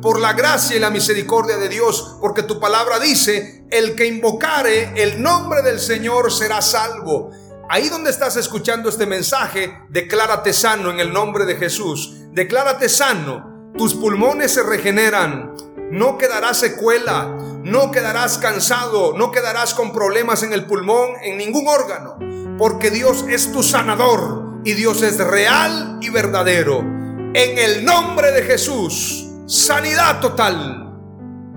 por 0.00 0.20
la 0.20 0.34
gracia 0.34 0.76
y 0.76 0.80
la 0.80 0.90
misericordia 0.90 1.56
de 1.56 1.68
Dios, 1.68 2.18
porque 2.20 2.44
tu 2.44 2.60
palabra 2.60 3.00
dice, 3.00 3.66
el 3.70 3.96
que 3.96 4.06
invocare 4.06 4.92
el 4.94 5.20
nombre 5.20 5.62
del 5.62 5.80
Señor 5.80 6.32
será 6.32 6.62
salvo. 6.62 7.32
Ahí 7.68 7.88
donde 7.88 8.10
estás 8.10 8.36
escuchando 8.36 8.88
este 8.88 9.06
mensaje, 9.06 9.76
declárate 9.88 10.52
sano 10.52 10.90
en 10.90 11.00
el 11.00 11.12
nombre 11.12 11.44
de 11.44 11.56
Jesús. 11.56 12.14
Declárate 12.32 12.88
sano 12.88 13.56
tus 13.76 13.94
pulmones 13.94 14.54
se 14.54 14.62
regeneran, 14.62 15.52
no 15.90 16.16
quedarás 16.16 16.58
secuela, 16.58 17.36
no 17.62 17.90
quedarás 17.90 18.38
cansado, 18.38 19.12
no 19.16 19.30
quedarás 19.30 19.74
con 19.74 19.92
problemas 19.92 20.42
en 20.42 20.54
el 20.54 20.64
pulmón, 20.64 21.10
en 21.22 21.36
ningún 21.36 21.68
órgano, 21.68 22.16
porque 22.56 22.90
Dios 22.90 23.26
es 23.28 23.52
tu 23.52 23.62
sanador 23.62 24.60
y 24.64 24.72
Dios 24.72 25.02
es 25.02 25.18
real 25.18 25.98
y 26.00 26.08
verdadero. 26.08 26.80
En 26.80 27.58
el 27.58 27.84
nombre 27.84 28.32
de 28.32 28.44
Jesús, 28.44 29.26
sanidad 29.46 30.20
total. 30.20 30.90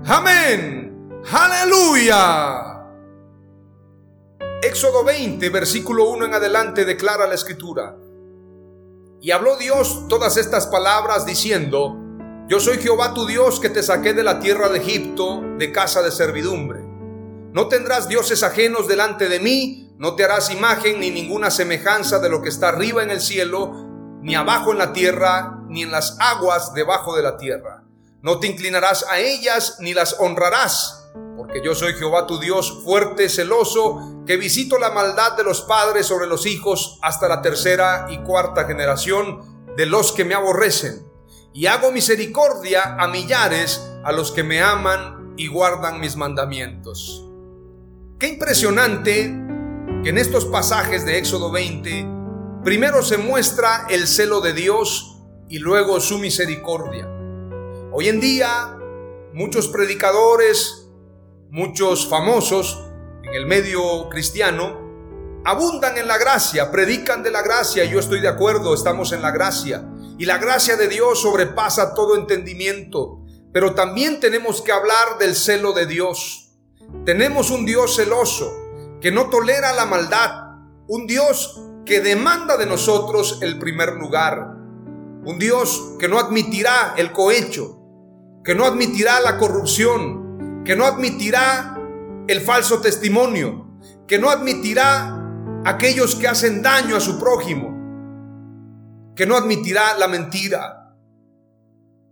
Amén. 0.04 1.22
Aleluya. 1.32 2.69
Éxodo 4.62 5.04
20, 5.04 5.48
versículo 5.48 6.10
1 6.10 6.26
en 6.26 6.34
adelante 6.34 6.84
declara 6.84 7.26
la 7.26 7.34
escritura. 7.34 7.96
Y 9.22 9.30
habló 9.30 9.56
Dios 9.56 10.06
todas 10.06 10.36
estas 10.36 10.66
palabras 10.66 11.24
diciendo, 11.24 11.96
yo 12.46 12.60
soy 12.60 12.76
Jehová 12.76 13.14
tu 13.14 13.26
Dios 13.26 13.58
que 13.58 13.70
te 13.70 13.82
saqué 13.82 14.12
de 14.12 14.22
la 14.22 14.38
tierra 14.38 14.68
de 14.68 14.78
Egipto, 14.78 15.40
de 15.56 15.72
casa 15.72 16.02
de 16.02 16.10
servidumbre. 16.10 16.80
No 17.52 17.68
tendrás 17.68 18.06
dioses 18.06 18.42
ajenos 18.42 18.86
delante 18.86 19.30
de 19.30 19.40
mí, 19.40 19.94
no 19.96 20.14
te 20.14 20.24
harás 20.24 20.50
imagen 20.50 21.00
ni 21.00 21.10
ninguna 21.10 21.50
semejanza 21.50 22.18
de 22.18 22.28
lo 22.28 22.42
que 22.42 22.50
está 22.50 22.68
arriba 22.68 23.02
en 23.02 23.10
el 23.10 23.22
cielo, 23.22 23.72
ni 24.20 24.34
abajo 24.34 24.72
en 24.72 24.78
la 24.78 24.92
tierra, 24.92 25.58
ni 25.68 25.84
en 25.84 25.90
las 25.90 26.18
aguas 26.20 26.74
debajo 26.74 27.16
de 27.16 27.22
la 27.22 27.38
tierra. 27.38 27.84
No 28.20 28.38
te 28.38 28.46
inclinarás 28.46 29.06
a 29.08 29.20
ellas, 29.20 29.78
ni 29.80 29.94
las 29.94 30.16
honrarás, 30.18 30.99
porque 31.50 31.66
yo 31.66 31.74
soy 31.74 31.94
Jehová 31.94 32.28
tu 32.28 32.38
Dios 32.38 32.80
fuerte, 32.84 33.28
celoso, 33.28 34.22
que 34.24 34.36
visito 34.36 34.78
la 34.78 34.90
maldad 34.90 35.36
de 35.36 35.42
los 35.42 35.62
padres 35.62 36.06
sobre 36.06 36.28
los 36.28 36.46
hijos 36.46 37.00
hasta 37.02 37.26
la 37.26 37.42
tercera 37.42 38.06
y 38.08 38.18
cuarta 38.18 38.66
generación 38.66 39.66
de 39.76 39.86
los 39.86 40.12
que 40.12 40.24
me 40.24 40.34
aborrecen 40.34 41.04
y 41.52 41.66
hago 41.66 41.90
misericordia 41.90 42.94
a 42.96 43.08
millares 43.08 43.84
a 44.04 44.12
los 44.12 44.30
que 44.30 44.44
me 44.44 44.62
aman 44.62 45.34
y 45.36 45.48
guardan 45.48 45.98
mis 45.98 46.14
mandamientos. 46.14 47.26
Qué 48.20 48.28
impresionante 48.28 49.34
que 50.04 50.10
en 50.10 50.18
estos 50.18 50.44
pasajes 50.44 51.04
de 51.04 51.18
Éxodo 51.18 51.50
20 51.50 52.06
primero 52.62 53.02
se 53.02 53.18
muestra 53.18 53.88
el 53.90 54.06
celo 54.06 54.40
de 54.40 54.52
Dios 54.52 55.20
y 55.48 55.58
luego 55.58 56.00
su 56.00 56.20
misericordia. 56.20 57.08
Hoy 57.90 58.08
en 58.08 58.20
día 58.20 58.76
muchos 59.32 59.66
predicadores, 59.66 60.79
muchos 61.50 62.08
famosos 62.08 62.84
en 63.22 63.34
el 63.34 63.46
medio 63.46 64.08
cristiano, 64.08 64.90
abundan 65.44 65.98
en 65.98 66.06
la 66.06 66.18
gracia, 66.18 66.70
predican 66.70 67.22
de 67.22 67.30
la 67.30 67.42
gracia, 67.42 67.84
yo 67.84 67.98
estoy 67.98 68.20
de 68.20 68.28
acuerdo, 68.28 68.74
estamos 68.74 69.12
en 69.12 69.22
la 69.22 69.30
gracia, 69.30 69.88
y 70.18 70.26
la 70.26 70.38
gracia 70.38 70.76
de 70.76 70.88
Dios 70.88 71.22
sobrepasa 71.22 71.94
todo 71.94 72.14
entendimiento. 72.14 73.20
Pero 73.52 73.74
también 73.74 74.20
tenemos 74.20 74.62
que 74.62 74.70
hablar 74.70 75.18
del 75.18 75.34
celo 75.34 75.72
de 75.72 75.86
Dios. 75.86 76.52
Tenemos 77.04 77.50
un 77.50 77.64
Dios 77.64 77.96
celoso 77.96 78.52
que 79.00 79.10
no 79.10 79.30
tolera 79.30 79.72
la 79.72 79.86
maldad. 79.86 80.58
Un 80.86 81.06
Dios 81.06 81.60
que 81.86 82.00
demanda 82.00 82.58
de 82.58 82.66
nosotros 82.66 83.38
el 83.40 83.58
primer 83.58 83.94
lugar. 83.94 84.56
Un 85.24 85.38
Dios 85.38 85.96
que 85.98 86.06
no 86.06 86.18
admitirá 86.18 86.94
el 86.96 87.12
cohecho, 87.12 87.78
que 88.44 88.54
no 88.54 88.66
admitirá 88.66 89.20
la 89.20 89.38
corrupción, 89.38 90.19
que 90.64 90.76
no 90.76 90.84
admitirá 90.84 91.78
el 92.28 92.40
falso 92.40 92.80
testimonio, 92.80 93.78
que 94.06 94.18
no 94.18 94.30
admitirá 94.30 95.16
aquellos 95.64 96.14
que 96.14 96.28
hacen 96.28 96.62
daño 96.62 96.96
a 96.96 97.00
su 97.00 97.18
prójimo 97.18 97.80
que 99.20 99.26
no 99.26 99.36
admitirá 99.36 99.98
la 99.98 100.08
mentira. 100.08 100.94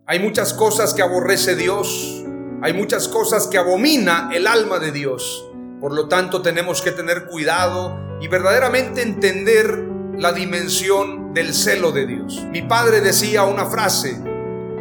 Hay 0.05 0.21
muchas 0.21 0.53
cosas 0.53 0.93
que 0.93 1.01
aborrece 1.01 1.57
Dios, 1.57 2.23
hay 2.61 2.75
muchas 2.75 3.09
cosas 3.09 3.47
que 3.47 3.57
abomina 3.57 4.29
el 4.31 4.47
alma 4.47 4.79
de 4.79 4.93
Dios. 4.93 5.43
Por 5.81 5.95
lo 5.95 6.09
tanto, 6.09 6.43
tenemos 6.43 6.83
que 6.83 6.93
tener 6.93 7.25
cuidado 7.25 7.99
y 8.21 8.29
verdaderamente 8.29 9.01
entender 9.01 9.87
la 10.19 10.33
dimensión 10.33 11.33
del 11.33 11.55
celo 11.55 11.93
de 11.93 12.07
Dios. 12.07 12.45
Mi 12.51 12.61
padre 12.61 13.01
decía 13.01 13.45
una 13.45 13.65
frase, 13.65 14.23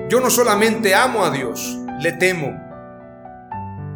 yo 0.10 0.20
no 0.20 0.30
solamente 0.30 0.96
amo 0.96 1.24
a 1.24 1.30
Dios, 1.30 1.78
le 2.02 2.12
temo. 2.12 2.67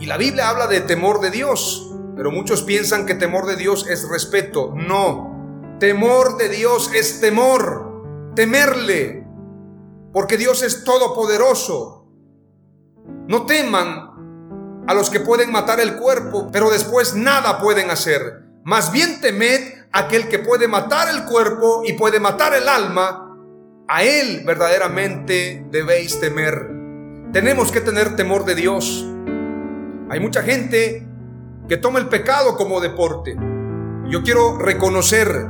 Y 0.02 0.08
la 0.08 0.18
Biblia 0.18 0.50
habla 0.50 0.66
de 0.66 0.82
temor 0.82 1.22
de 1.22 1.30
Dios, 1.30 1.94
pero 2.16 2.32
muchos 2.32 2.64
piensan 2.64 3.06
que 3.06 3.14
temor 3.14 3.46
de 3.46 3.56
Dios 3.56 3.88
es 3.88 4.10
respeto. 4.10 4.74
No, 4.76 5.78
temor 5.80 6.38
de 6.38 6.50
Dios 6.50 6.90
es 6.92 7.22
temor 7.22 8.34
temerle, 8.36 9.28
porque 10.12 10.38
Dios 10.38 10.64
es 10.64 10.84
todopoderoso. 10.84 12.08
No 13.28 13.46
teman 13.46 14.84
a 14.88 14.94
los 14.96 15.12
que 15.12 15.20
pueden 15.20 15.52
matar 15.52 15.80
el 15.80 15.98
cuerpo, 15.98 16.50
pero 16.52 16.72
después 16.72 17.14
nada 17.14 17.60
pueden 17.60 17.92
hacer. 17.92 18.46
Más 18.64 18.92
bien 18.92 19.22
temed 19.22 19.86
aquel 19.92 20.30
que 20.30 20.40
puede 20.40 20.68
matar 20.68 21.10
el 21.10 21.26
cuerpo 21.26 21.84
y 21.86 21.94
puede 21.94 22.20
matar 22.20 22.56
el 22.56 22.68
alma. 22.68 23.38
A 23.88 24.02
él 24.02 24.42
verdaderamente 24.48 25.68
debéis 25.70 26.20
temer. 26.20 26.72
Tenemos 27.32 27.72
que 27.72 27.82
tener 27.82 28.16
temor 28.16 28.46
de 28.46 28.56
Dios. 28.56 29.11
Hay 30.12 30.20
mucha 30.20 30.44
gente 30.44 31.08
que 31.70 31.78
toma 31.78 31.98
el 31.98 32.10
pecado 32.10 32.58
como 32.58 32.82
deporte. 32.82 33.34
Yo 34.10 34.22
quiero 34.24 34.58
reconocer, 34.58 35.48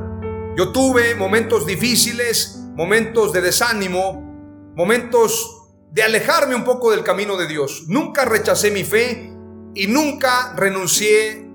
yo 0.56 0.70
tuve 0.70 1.16
momentos 1.16 1.66
difíciles 1.66 2.60
momentos 2.74 3.32
de 3.32 3.40
desánimo, 3.40 4.72
momentos 4.76 5.68
de 5.90 6.04
alejarme 6.04 6.54
un 6.54 6.62
poco 6.62 6.92
del 6.92 7.02
camino 7.02 7.36
de 7.36 7.48
Dios. 7.48 7.86
Nunca 7.88 8.24
rechacé 8.24 8.70
mi 8.70 8.84
fe 8.84 9.32
y 9.74 9.88
nunca 9.88 10.54
renuncié 10.56 11.50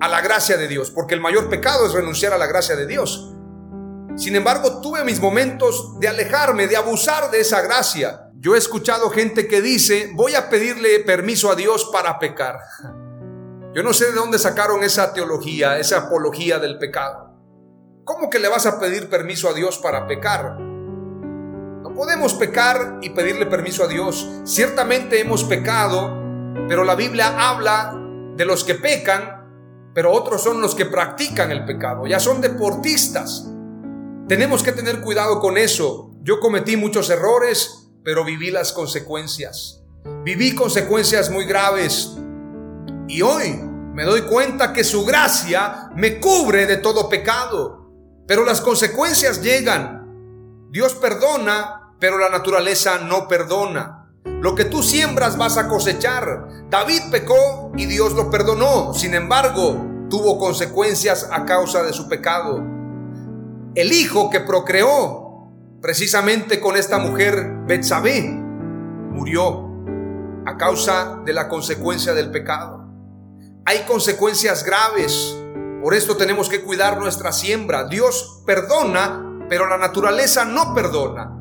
a 0.00 0.08
la 0.08 0.20
gracia 0.20 0.56
de 0.56 0.66
Dios, 0.66 0.90
porque 0.90 1.14
el 1.14 1.20
mayor 1.20 1.48
pecado 1.48 1.86
es 1.86 1.92
renunciar 1.92 2.32
a 2.32 2.38
la 2.38 2.48
gracia 2.48 2.74
de 2.74 2.88
Dios. 2.88 3.34
Sin 4.16 4.34
embargo, 4.34 4.80
tuve 4.80 5.04
mis 5.04 5.20
momentos 5.20 5.98
de 6.00 6.08
alejarme, 6.08 6.66
de 6.66 6.76
abusar 6.76 7.30
de 7.30 7.40
esa 7.40 7.60
gracia. 7.60 8.29
Yo 8.42 8.54
he 8.54 8.58
escuchado 8.58 9.10
gente 9.10 9.46
que 9.46 9.60
dice, 9.60 10.12
voy 10.14 10.34
a 10.34 10.48
pedirle 10.48 11.00
permiso 11.00 11.50
a 11.50 11.56
Dios 11.56 11.90
para 11.92 12.18
pecar. 12.18 12.58
Yo 13.74 13.82
no 13.82 13.92
sé 13.92 14.06
de 14.06 14.12
dónde 14.12 14.38
sacaron 14.38 14.82
esa 14.82 15.12
teología, 15.12 15.78
esa 15.78 16.06
apología 16.06 16.58
del 16.58 16.78
pecado. 16.78 17.34
¿Cómo 18.02 18.30
que 18.30 18.38
le 18.38 18.48
vas 18.48 18.64
a 18.64 18.80
pedir 18.80 19.10
permiso 19.10 19.50
a 19.50 19.52
Dios 19.52 19.76
para 19.76 20.06
pecar? 20.06 20.58
No 20.58 21.92
podemos 21.94 22.32
pecar 22.32 22.98
y 23.02 23.10
pedirle 23.10 23.44
permiso 23.44 23.84
a 23.84 23.88
Dios. 23.88 24.26
Ciertamente 24.44 25.20
hemos 25.20 25.44
pecado 25.44 26.18
Pero 26.66 26.84
la 26.84 26.94
Biblia 26.94 27.48
habla 27.48 27.94
de 28.36 28.44
los 28.46 28.64
que 28.64 28.74
pecan, 28.74 29.90
pero 29.92 30.12
otros 30.12 30.42
son 30.42 30.62
los 30.62 30.74
que 30.74 30.86
practican 30.86 31.50
el 31.50 31.66
pecado. 31.66 32.06
Ya 32.06 32.18
son 32.18 32.40
deportistas. 32.40 33.46
Tenemos 34.28 34.62
que 34.62 34.72
tener 34.72 35.02
cuidado 35.02 35.40
con 35.40 35.58
eso. 35.58 36.12
Yo 36.22 36.40
cometí 36.40 36.76
muchos 36.76 37.10
errores, 37.10 37.89
pero 38.10 38.24
viví 38.24 38.50
las 38.50 38.72
consecuencias. 38.72 39.84
Viví 40.24 40.52
consecuencias 40.56 41.30
muy 41.30 41.44
graves. 41.44 42.10
Y 43.06 43.22
hoy 43.22 43.52
me 43.94 44.02
doy 44.02 44.22
cuenta 44.22 44.72
que 44.72 44.82
su 44.82 45.04
gracia 45.04 45.90
me 45.94 46.18
cubre 46.18 46.66
de 46.66 46.78
todo 46.78 47.08
pecado. 47.08 47.88
Pero 48.26 48.44
las 48.44 48.60
consecuencias 48.62 49.42
llegan. 49.42 50.68
Dios 50.72 50.94
perdona, 50.94 51.94
pero 52.00 52.18
la 52.18 52.30
naturaleza 52.30 52.98
no 52.98 53.28
perdona. 53.28 54.10
Lo 54.24 54.56
que 54.56 54.64
tú 54.64 54.82
siembras 54.82 55.38
vas 55.38 55.56
a 55.56 55.68
cosechar. 55.68 56.48
David 56.68 57.12
pecó 57.12 57.70
y 57.76 57.86
Dios 57.86 58.14
lo 58.14 58.28
perdonó. 58.28 58.92
Sin 58.92 59.14
embargo, 59.14 59.86
tuvo 60.10 60.36
consecuencias 60.36 61.28
a 61.30 61.44
causa 61.44 61.84
de 61.84 61.92
su 61.92 62.08
pecado. 62.08 62.60
El 63.76 63.92
hijo 63.92 64.30
que 64.30 64.40
procreó 64.40 65.19
precisamente 65.80 66.60
con 66.60 66.76
esta 66.76 66.98
mujer 66.98 67.62
Betsabé 67.66 68.22
murió 68.22 69.68
a 70.46 70.56
causa 70.56 71.20
de 71.24 71.32
la 71.32 71.48
consecuencia 71.48 72.14
del 72.14 72.30
pecado. 72.30 72.86
Hay 73.64 73.80
consecuencias 73.80 74.64
graves. 74.64 75.36
Por 75.82 75.94
esto 75.94 76.16
tenemos 76.16 76.48
que 76.48 76.62
cuidar 76.62 76.98
nuestra 76.98 77.32
siembra. 77.32 77.84
Dios 77.84 78.42
perdona, 78.46 79.46
pero 79.48 79.68
la 79.68 79.78
naturaleza 79.78 80.44
no 80.44 80.74
perdona. 80.74 81.36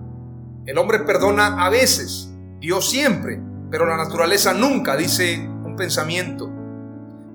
El 0.66 0.78
hombre 0.78 1.00
perdona 1.00 1.66
a 1.66 1.70
veces, 1.70 2.30
Dios 2.60 2.90
siempre, 2.90 3.42
pero 3.72 3.86
la 3.86 3.98
naturaleza 3.98 4.54
nunca, 4.54 4.96
dice 4.96 5.40
un 5.40 5.76
pensamiento. 5.76 6.50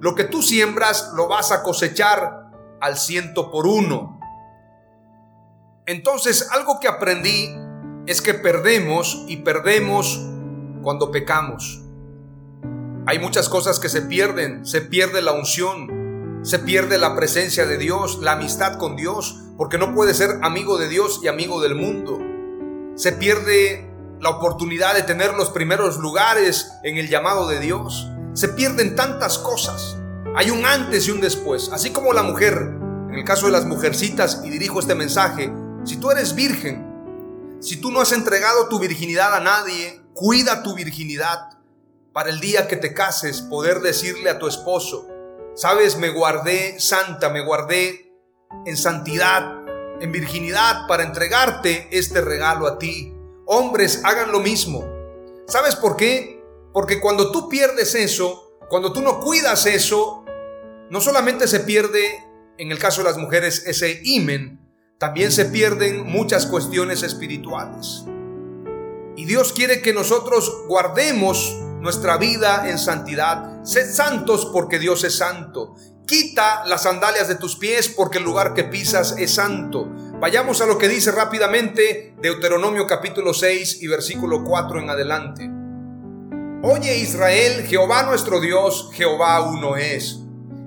Lo 0.00 0.14
que 0.14 0.24
tú 0.24 0.42
siembras 0.42 1.12
lo 1.16 1.28
vas 1.28 1.50
a 1.50 1.62
cosechar 1.62 2.50
al 2.80 2.96
ciento 2.96 3.50
por 3.50 3.66
uno. 3.66 4.13
Entonces, 5.86 6.48
algo 6.50 6.80
que 6.80 6.88
aprendí 6.88 7.54
es 8.06 8.22
que 8.22 8.32
perdemos 8.32 9.24
y 9.28 9.38
perdemos 9.38 10.18
cuando 10.82 11.10
pecamos. 11.10 11.82
Hay 13.06 13.18
muchas 13.18 13.50
cosas 13.50 13.78
que 13.78 13.90
se 13.90 14.00
pierden, 14.00 14.64
se 14.64 14.80
pierde 14.80 15.20
la 15.20 15.32
unción, 15.32 16.40
se 16.42 16.58
pierde 16.58 16.96
la 16.96 17.14
presencia 17.14 17.66
de 17.66 17.76
Dios, 17.76 18.18
la 18.22 18.32
amistad 18.32 18.78
con 18.78 18.96
Dios, 18.96 19.38
porque 19.58 19.76
no 19.76 19.94
puede 19.94 20.14
ser 20.14 20.38
amigo 20.42 20.78
de 20.78 20.88
Dios 20.88 21.20
y 21.22 21.28
amigo 21.28 21.60
del 21.60 21.74
mundo. 21.74 22.18
Se 22.94 23.12
pierde 23.12 23.86
la 24.20 24.30
oportunidad 24.30 24.94
de 24.94 25.02
tener 25.02 25.34
los 25.34 25.50
primeros 25.50 25.98
lugares 25.98 26.72
en 26.82 26.96
el 26.96 27.10
llamado 27.10 27.46
de 27.46 27.60
Dios. 27.60 28.08
Se 28.32 28.48
pierden 28.48 28.96
tantas 28.96 29.36
cosas. 29.36 29.98
Hay 30.34 30.48
un 30.48 30.64
antes 30.64 31.06
y 31.08 31.10
un 31.10 31.20
después. 31.20 31.68
Así 31.74 31.90
como 31.90 32.14
la 32.14 32.22
mujer, 32.22 32.54
en 33.10 33.14
el 33.14 33.24
caso 33.24 33.46
de 33.46 33.52
las 33.52 33.66
mujercitas, 33.66 34.40
y 34.44 34.48
dirijo 34.48 34.80
este 34.80 34.94
mensaje, 34.94 35.52
si 35.84 35.98
tú 35.98 36.10
eres 36.10 36.34
virgen, 36.34 37.58
si 37.60 37.76
tú 37.76 37.90
no 37.90 38.00
has 38.00 38.12
entregado 38.12 38.68
tu 38.68 38.78
virginidad 38.78 39.34
a 39.34 39.40
nadie, 39.40 40.00
cuida 40.14 40.62
tu 40.62 40.74
virginidad 40.74 41.58
para 42.12 42.30
el 42.30 42.40
día 42.40 42.68
que 42.68 42.76
te 42.76 42.94
cases 42.94 43.42
poder 43.42 43.80
decirle 43.80 44.30
a 44.30 44.38
tu 44.38 44.46
esposo, 44.46 45.08
sabes, 45.54 45.96
me 45.96 46.10
guardé 46.10 46.80
santa, 46.80 47.28
me 47.28 47.44
guardé 47.44 48.12
en 48.64 48.76
santidad, 48.76 49.62
en 50.00 50.10
virginidad 50.10 50.86
para 50.88 51.02
entregarte 51.02 51.88
este 51.90 52.20
regalo 52.20 52.66
a 52.66 52.78
ti. 52.78 53.12
Hombres, 53.46 54.00
hagan 54.04 54.32
lo 54.32 54.40
mismo. 54.40 54.84
¿Sabes 55.46 55.76
por 55.76 55.96
qué? 55.96 56.42
Porque 56.72 57.00
cuando 57.00 57.30
tú 57.30 57.48
pierdes 57.48 57.94
eso, 57.94 58.58
cuando 58.70 58.92
tú 58.92 59.02
no 59.02 59.20
cuidas 59.20 59.66
eso, 59.66 60.24
no 60.90 61.00
solamente 61.00 61.46
se 61.46 61.60
pierde, 61.60 62.24
en 62.56 62.70
el 62.70 62.78
caso 62.78 63.02
de 63.02 63.08
las 63.08 63.18
mujeres, 63.18 63.64
ese 63.66 64.00
imen, 64.04 64.63
también 64.98 65.32
se 65.32 65.46
pierden 65.46 66.04
muchas 66.06 66.46
cuestiones 66.46 67.02
espirituales. 67.02 68.04
Y 69.16 69.26
Dios 69.26 69.52
quiere 69.52 69.82
que 69.82 69.92
nosotros 69.92 70.64
guardemos 70.66 71.56
nuestra 71.80 72.16
vida 72.16 72.68
en 72.68 72.78
santidad. 72.78 73.62
Sed 73.64 73.92
santos 73.92 74.46
porque 74.52 74.78
Dios 74.78 75.04
es 75.04 75.18
santo. 75.18 75.74
Quita 76.06 76.64
las 76.66 76.82
sandalias 76.82 77.28
de 77.28 77.34
tus 77.34 77.56
pies 77.56 77.88
porque 77.88 78.18
el 78.18 78.24
lugar 78.24 78.54
que 78.54 78.64
pisas 78.64 79.14
es 79.18 79.34
santo. 79.34 79.88
Vayamos 80.20 80.60
a 80.60 80.66
lo 80.66 80.78
que 80.78 80.88
dice 80.88 81.12
rápidamente 81.12 82.14
Deuteronomio 82.20 82.86
capítulo 82.86 83.34
6 83.34 83.82
y 83.82 83.86
versículo 83.86 84.44
4 84.44 84.80
en 84.80 84.90
adelante. 84.90 85.50
Oye 86.62 86.96
Israel, 86.98 87.66
Jehová 87.66 88.04
nuestro 88.04 88.40
Dios, 88.40 88.90
Jehová 88.94 89.42
uno 89.42 89.76
es. 89.76 90.23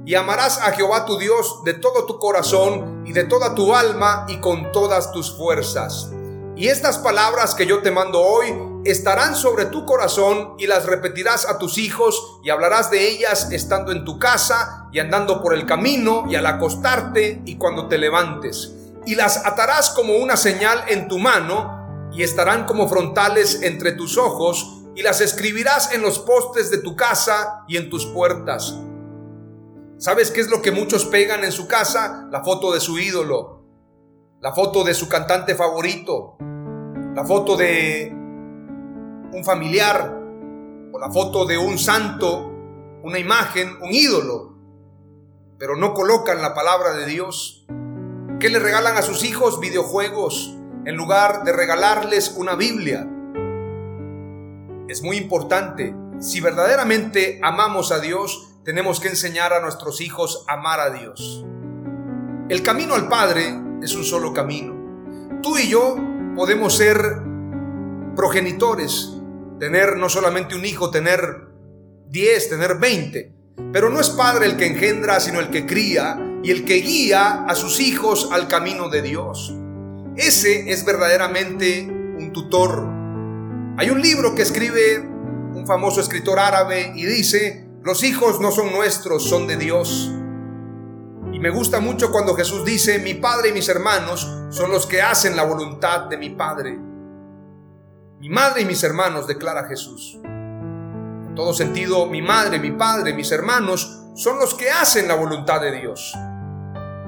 Y 0.08 0.16
amarás 0.16 0.62
a 0.62 0.72
Jehová 0.72 1.06
tu 1.06 1.18
Dios 1.18 1.66
de 1.66 1.74
todo 1.74 2.06
tu 2.06 2.18
corazón 2.18 3.04
y 3.06 3.12
de 3.12 3.26
toda 3.26 3.54
tu 3.56 3.76
alma 3.76 4.26
y 4.30 4.38
con 4.38 4.72
todas 4.72 5.12
tus 5.12 5.36
fuerzas. 5.36 6.12
Y 6.56 6.70
estas 6.70 6.98
palabras 6.98 7.54
que 7.54 7.66
yo 7.66 7.82
te 7.82 7.92
mando 7.92 8.22
hoy 8.22 8.58
estarán 8.86 9.36
sobre 9.36 9.66
tu 9.66 9.86
corazón 9.86 10.54
y 10.60 10.66
las 10.66 10.86
repetirás 10.86 11.46
a 11.46 11.58
tus 11.58 11.78
hijos 11.78 12.40
y 12.42 12.52
hablarás 12.52 12.90
de 12.90 13.06
ellas 13.06 13.52
estando 13.52 13.92
en 13.92 14.06
tu 14.06 14.18
casa 14.18 14.88
y 14.94 15.00
andando 15.00 15.42
por 15.44 15.54
el 15.54 15.66
camino 15.66 16.24
y 16.30 16.36
al 16.36 16.46
acostarte 16.46 17.42
y 17.44 17.58
cuando 17.58 17.90
te 17.90 17.98
levantes. 17.98 18.76
Y 19.06 19.16
las 19.16 19.46
atarás 19.46 19.90
como 19.90 20.16
una 20.16 20.38
señal 20.38 20.86
en 20.88 21.10
tu 21.10 21.20
mano 21.20 22.10
y 22.14 22.24
estarán 22.24 22.64
como 22.64 22.88
frontales 22.88 23.62
entre 23.62 23.92
tus 23.92 24.18
ojos 24.18 24.74
y 24.96 25.02
las 25.02 25.20
escribirás 25.20 25.92
en 25.92 26.02
los 26.02 26.18
postes 26.18 26.72
de 26.72 26.78
tu 26.78 26.96
casa 26.96 27.66
y 27.68 27.76
en 27.76 27.90
tus 27.90 28.06
puertas. 28.06 28.74
¿Sabes 30.00 30.30
qué 30.30 30.42
es 30.42 30.50
lo 30.50 30.62
que 30.62 30.72
muchos 30.72 31.06
pegan 31.06 31.44
en 31.44 31.52
su 31.52 31.68
casa? 31.68 32.28
La 32.32 32.44
foto 32.44 32.72
de 32.72 32.80
su 32.80 33.00
ídolo, 33.00 33.64
la 34.40 34.54
foto 34.54 34.84
de 34.84 34.94
su 34.94 35.10
cantante 35.10 35.56
favorito, 35.56 36.38
la 37.16 37.26
foto 37.26 37.58
de 37.58 38.12
un 38.14 39.44
familiar 39.44 40.22
o 40.94 41.00
la 41.00 41.10
foto 41.12 41.46
de 41.46 41.58
un 41.58 41.80
santo, 41.80 42.52
una 43.02 43.18
imagen, 43.18 43.70
un 43.82 43.92
ídolo, 43.92 44.56
pero 45.58 45.76
no 45.76 45.96
colocan 45.96 46.44
la 46.44 46.54
palabra 46.54 46.94
de 46.94 47.08
Dios. 47.08 47.66
¿Qué 48.40 48.50
le 48.50 48.60
regalan 48.60 48.98
a 48.98 49.02
sus 49.02 49.24
hijos? 49.24 49.60
Videojuegos 49.60 50.56
en 50.86 50.96
lugar 50.96 51.44
de 51.44 51.54
regalarles 51.54 52.36
una 52.38 52.54
Biblia. 52.54 53.10
Es 54.88 55.02
muy 55.02 55.18
importante. 55.18 55.96
Si 56.20 56.40
verdaderamente 56.40 57.40
amamos 57.42 57.92
a 57.92 58.00
Dios, 58.00 58.47
tenemos 58.68 59.00
que 59.00 59.08
enseñar 59.08 59.54
a 59.54 59.62
nuestros 59.62 60.02
hijos 60.02 60.44
a 60.46 60.56
amar 60.56 60.82
a 60.82 60.90
Dios. 60.90 61.46
El 62.50 62.64
camino 62.64 62.96
al 62.96 63.08
Padre 63.08 63.58
es 63.82 63.96
un 63.96 64.04
solo 64.04 64.34
camino. 64.34 64.76
Tú 65.42 65.58
y 65.58 65.70
yo 65.70 65.96
podemos 66.36 66.76
ser 66.76 67.00
progenitores, 68.14 69.14
tener 69.58 69.96
no 69.96 70.10
solamente 70.10 70.54
un 70.54 70.66
hijo, 70.66 70.92
tener 70.92 71.48
10, 72.10 72.50
tener 72.50 72.78
20, 72.78 73.34
pero 73.72 73.90
no 73.90 74.02
es 74.02 74.10
padre 74.10 74.48
el 74.48 74.58
que 74.58 74.66
engendra, 74.66 75.22
sino 75.22 75.40
el 75.40 75.50
que 75.50 75.66
cría 75.66 76.20
y 76.44 76.52
el 76.52 76.66
que 76.66 76.76
guía 76.82 77.46
a 77.46 77.56
sus 77.56 77.80
hijos 77.80 78.28
al 78.34 78.50
camino 78.50 78.90
de 78.90 79.02
Dios. 79.02 79.56
Ese 80.18 80.72
es 80.72 80.84
verdaderamente 80.84 81.88
un 81.88 82.34
tutor. 82.34 82.86
Hay 83.78 83.92
un 83.92 84.02
libro 84.02 84.36
que 84.36 84.42
escribe 84.42 85.00
un 85.00 85.66
famoso 85.66 86.02
escritor 86.02 86.38
árabe 86.38 86.92
y 86.94 87.06
dice, 87.06 87.67
los 87.88 88.04
hijos 88.04 88.42
no 88.42 88.52
son 88.52 88.74
nuestros, 88.74 89.24
son 89.24 89.48
de 89.48 89.56
Dios. 89.56 90.12
Y 91.32 91.40
me 91.40 91.50
gusta 91.50 91.80
mucho 91.80 92.12
cuando 92.12 92.36
Jesús 92.36 92.66
dice, 92.66 93.00
mi 93.00 93.14
Padre 93.14 93.50
y 93.50 93.54
mis 93.54 93.70
hermanos 93.70 94.30
son 94.50 94.72
los 94.72 94.86
que 94.86 95.02
hacen 95.02 95.38
la 95.38 95.46
voluntad 95.46 96.02
de 96.02 96.18
mi 96.18 96.32
Padre. 96.32 96.78
Mi 98.20 98.28
madre 98.28 98.64
y 98.64 98.66
mis 98.66 98.84
hermanos, 98.84 99.26
declara 99.26 99.68
Jesús. 99.70 100.20
En 100.26 101.34
todo 101.34 101.54
sentido, 101.54 102.08
mi 102.08 102.22
madre, 102.22 102.60
mi 102.60 102.72
padre, 102.72 103.14
mis 103.14 103.32
hermanos 103.32 104.02
son 104.16 104.38
los 104.38 104.54
que 104.54 104.70
hacen 104.70 105.08
la 105.08 105.16
voluntad 105.16 105.62
de 105.62 105.72
Dios. 105.72 106.14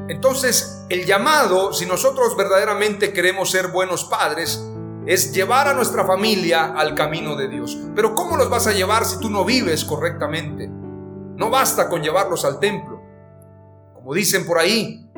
Entonces, 0.07 0.85
el 0.87 1.05
llamado, 1.05 1.73
si 1.73 1.87
nosotros 1.87 2.37
verdaderamente 2.37 3.11
queremos 3.11 3.51
ser 3.51 3.67
buenos 3.67 4.05
padres, 4.05 4.63
es 5.09 5.33
llevar 5.33 5.67
a 5.67 5.73
nuestra 5.73 6.05
familia 6.05 6.65
al 6.65 6.93
camino 6.93 7.35
de 7.35 7.47
Dios. 7.47 7.75
Pero 7.95 8.13
¿cómo 8.13 8.37
los 8.37 8.47
vas 8.47 8.67
a 8.67 8.73
llevar 8.73 9.05
si 9.05 9.19
tú 9.19 9.31
no 9.31 9.43
vives 9.43 9.83
correctamente? 9.83 10.67
No 10.67 11.49
basta 11.49 11.89
con 11.89 12.03
llevarlos 12.03 12.45
al 12.45 12.59
templo. 12.59 13.01
Como 13.95 14.13
dicen 14.13 14.45
por 14.45 14.59
ahí, 14.59 15.09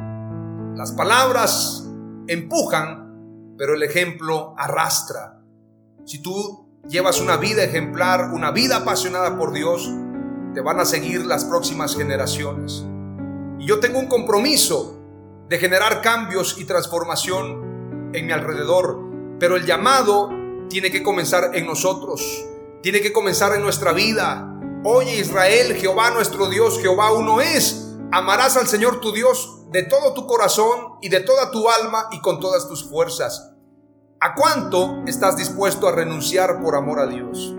las 0.77 0.93
palabras 0.93 1.89
empujan, 2.25 3.53
pero 3.57 3.75
el 3.75 3.83
ejemplo 3.83 4.55
arrastra. 4.57 5.41
Si 6.05 6.21
tú 6.21 6.69
llevas 6.87 7.19
una 7.19 7.35
vida 7.35 7.61
ejemplar, 7.61 8.31
una 8.31 8.51
vida 8.51 8.77
apasionada 8.77 9.37
por 9.37 9.51
Dios, 9.51 9.91
te 10.53 10.61
van 10.61 10.79
a 10.79 10.85
seguir 10.85 11.25
las 11.25 11.43
próximas 11.43 11.97
generaciones. 11.97 12.85
Y 13.59 13.65
yo 13.65 13.81
tengo 13.81 13.99
un 13.99 14.07
compromiso 14.07 15.01
de 15.49 15.57
generar 15.57 16.01
cambios 16.01 16.57
y 16.57 16.63
transformación 16.63 18.09
en 18.13 18.25
mi 18.25 18.31
alrededor, 18.31 19.10
pero 19.41 19.55
el 19.55 19.65
llamado 19.65 20.29
tiene 20.69 20.91
que 20.91 21.01
comenzar 21.01 21.55
en 21.55 21.65
nosotros, 21.65 22.21
tiene 22.83 23.01
que 23.01 23.11
comenzar 23.11 23.55
en 23.55 23.63
nuestra 23.63 23.91
vida, 23.91 24.47
Oye 24.83 25.19
Israel, 25.19 25.75
Jehová 25.75 26.11
nuestro 26.11 26.47
Dios, 26.47 26.79
Jehová 26.79 27.11
uno 27.11 27.41
es. 27.41 27.95
Amarás 28.11 28.55
al 28.57 28.67
Señor 28.67 28.99
tu 28.99 29.11
Dios 29.11 29.65
de 29.71 29.83
todo 29.83 30.13
tu 30.13 30.25
corazón 30.27 30.97
y 31.01 31.09
de 31.09 31.21
toda 31.21 31.51
tu 31.51 31.69
alma 31.69 32.07
y 32.11 32.19
con 32.19 32.39
todas 32.39 32.67
tus 32.67 32.87
fuerzas. 32.87 33.53
¿A 34.19 34.35
cuánto 34.35 35.03
estás 35.07 35.37
dispuesto 35.37 35.87
a 35.87 35.91
renunciar 35.91 36.61
por 36.61 36.75
amor 36.75 36.99
a 36.99 37.07
Dios? 37.07 37.55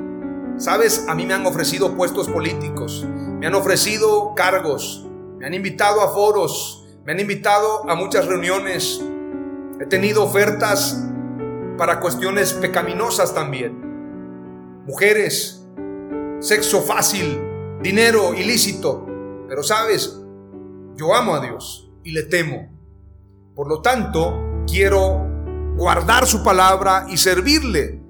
Sabes, 0.58 1.06
a 1.08 1.14
mí 1.14 1.26
me 1.26 1.34
han 1.34 1.46
ofrecido 1.46 1.96
puestos 1.96 2.28
políticos, 2.28 3.04
me 3.06 3.46
han 3.46 3.54
ofrecido 3.54 4.34
cargos, 4.34 5.06
me 5.38 5.46
han 5.46 5.54
invitado 5.54 6.00
a 6.00 6.12
foros, 6.12 6.86
me 7.04 7.12
han 7.12 7.20
invitado 7.20 7.88
a 7.88 7.94
muchas 7.96 8.26
reuniones, 8.26 9.00
he 9.80 9.86
tenido 9.86 10.24
ofertas 10.24 11.08
para 11.76 12.00
cuestiones 12.00 12.52
pecaminosas 12.52 13.34
también. 13.34 14.84
Mujeres, 14.86 15.66
sexo 16.40 16.82
fácil, 16.82 17.40
dinero 17.82 18.34
ilícito. 18.34 19.06
Pero 19.48 19.62
sabes, 19.62 20.20
yo 20.96 21.14
amo 21.14 21.34
a 21.34 21.40
Dios 21.40 21.90
y 22.04 22.12
le 22.12 22.22
temo. 22.24 22.68
Por 23.54 23.68
lo 23.68 23.82
tanto, 23.82 24.64
quiero 24.66 25.26
guardar 25.76 26.26
su 26.26 26.42
palabra 26.42 27.06
y 27.08 27.16
servirle. 27.16 28.00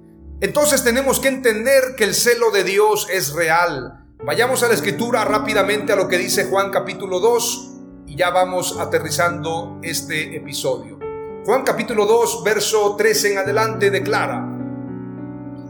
Entonces 0.40 0.82
tenemos 0.82 1.20
que 1.20 1.28
entender 1.28 1.94
que 1.96 2.04
el 2.04 2.14
celo 2.14 2.50
de 2.50 2.64
Dios 2.64 3.06
es 3.10 3.32
real. 3.32 4.06
Vayamos 4.24 4.62
a 4.62 4.68
la 4.68 4.74
escritura 4.74 5.24
rápidamente 5.24 5.92
a 5.92 5.96
lo 5.96 6.08
que 6.08 6.18
dice 6.18 6.44
Juan 6.44 6.70
capítulo 6.70 7.20
2 7.20 7.70
y 8.06 8.16
ya 8.16 8.30
vamos 8.30 8.78
aterrizando 8.78 9.78
este 9.82 10.36
episodio. 10.36 10.91
Juan 11.44 11.64
capítulo 11.64 12.06
2, 12.06 12.44
verso 12.44 12.94
13 12.94 13.32
en 13.32 13.38
adelante 13.38 13.90
declara, 13.90 14.46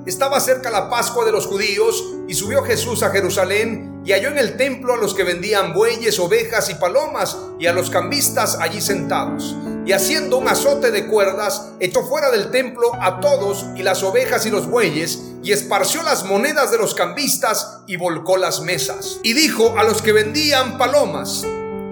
estaba 0.04 0.38
cerca 0.38 0.70
la 0.70 0.90
Pascua 0.90 1.24
de 1.24 1.32
los 1.32 1.46
judíos 1.46 2.12
y 2.28 2.34
subió 2.34 2.62
Jesús 2.62 3.02
a 3.02 3.08
Jerusalén 3.08 4.02
y 4.04 4.12
halló 4.12 4.28
en 4.28 4.36
el 4.36 4.58
templo 4.58 4.92
a 4.92 4.98
los 4.98 5.14
que 5.14 5.24
vendían 5.24 5.72
bueyes, 5.72 6.18
ovejas 6.18 6.68
y 6.68 6.74
palomas 6.74 7.38
y 7.58 7.68
a 7.68 7.72
los 7.72 7.88
cambistas 7.88 8.58
allí 8.60 8.82
sentados. 8.82 9.56
Y 9.86 9.92
haciendo 9.92 10.36
un 10.36 10.48
azote 10.48 10.90
de 10.90 11.06
cuerdas, 11.06 11.70
echó 11.80 12.06
fuera 12.06 12.30
del 12.30 12.50
templo 12.50 12.92
a 13.00 13.20
todos 13.20 13.64
y 13.74 13.82
las 13.82 14.02
ovejas 14.02 14.44
y 14.44 14.50
los 14.50 14.68
bueyes 14.68 15.22
y 15.42 15.52
esparció 15.52 16.02
las 16.02 16.26
monedas 16.26 16.70
de 16.70 16.76
los 16.76 16.94
cambistas 16.94 17.78
y 17.86 17.96
volcó 17.96 18.36
las 18.36 18.60
mesas. 18.60 19.20
Y 19.22 19.32
dijo 19.32 19.74
a 19.78 19.84
los 19.84 20.02
que 20.02 20.12
vendían 20.12 20.76
palomas, 20.76 21.46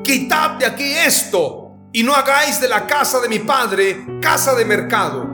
quitad 0.05 0.59
de 0.59 0.67
aquí 0.67 0.93
esto 0.93 1.60
y 1.93 2.03
no 2.03 2.15
hagáis 2.15 2.61
de 2.61 2.69
la 2.69 2.87
casa 2.87 3.21
de 3.21 3.29
mi 3.29 3.41
padre 3.41 4.07
casa 4.21 4.55
de 4.55 4.65
mercado. 4.65 5.29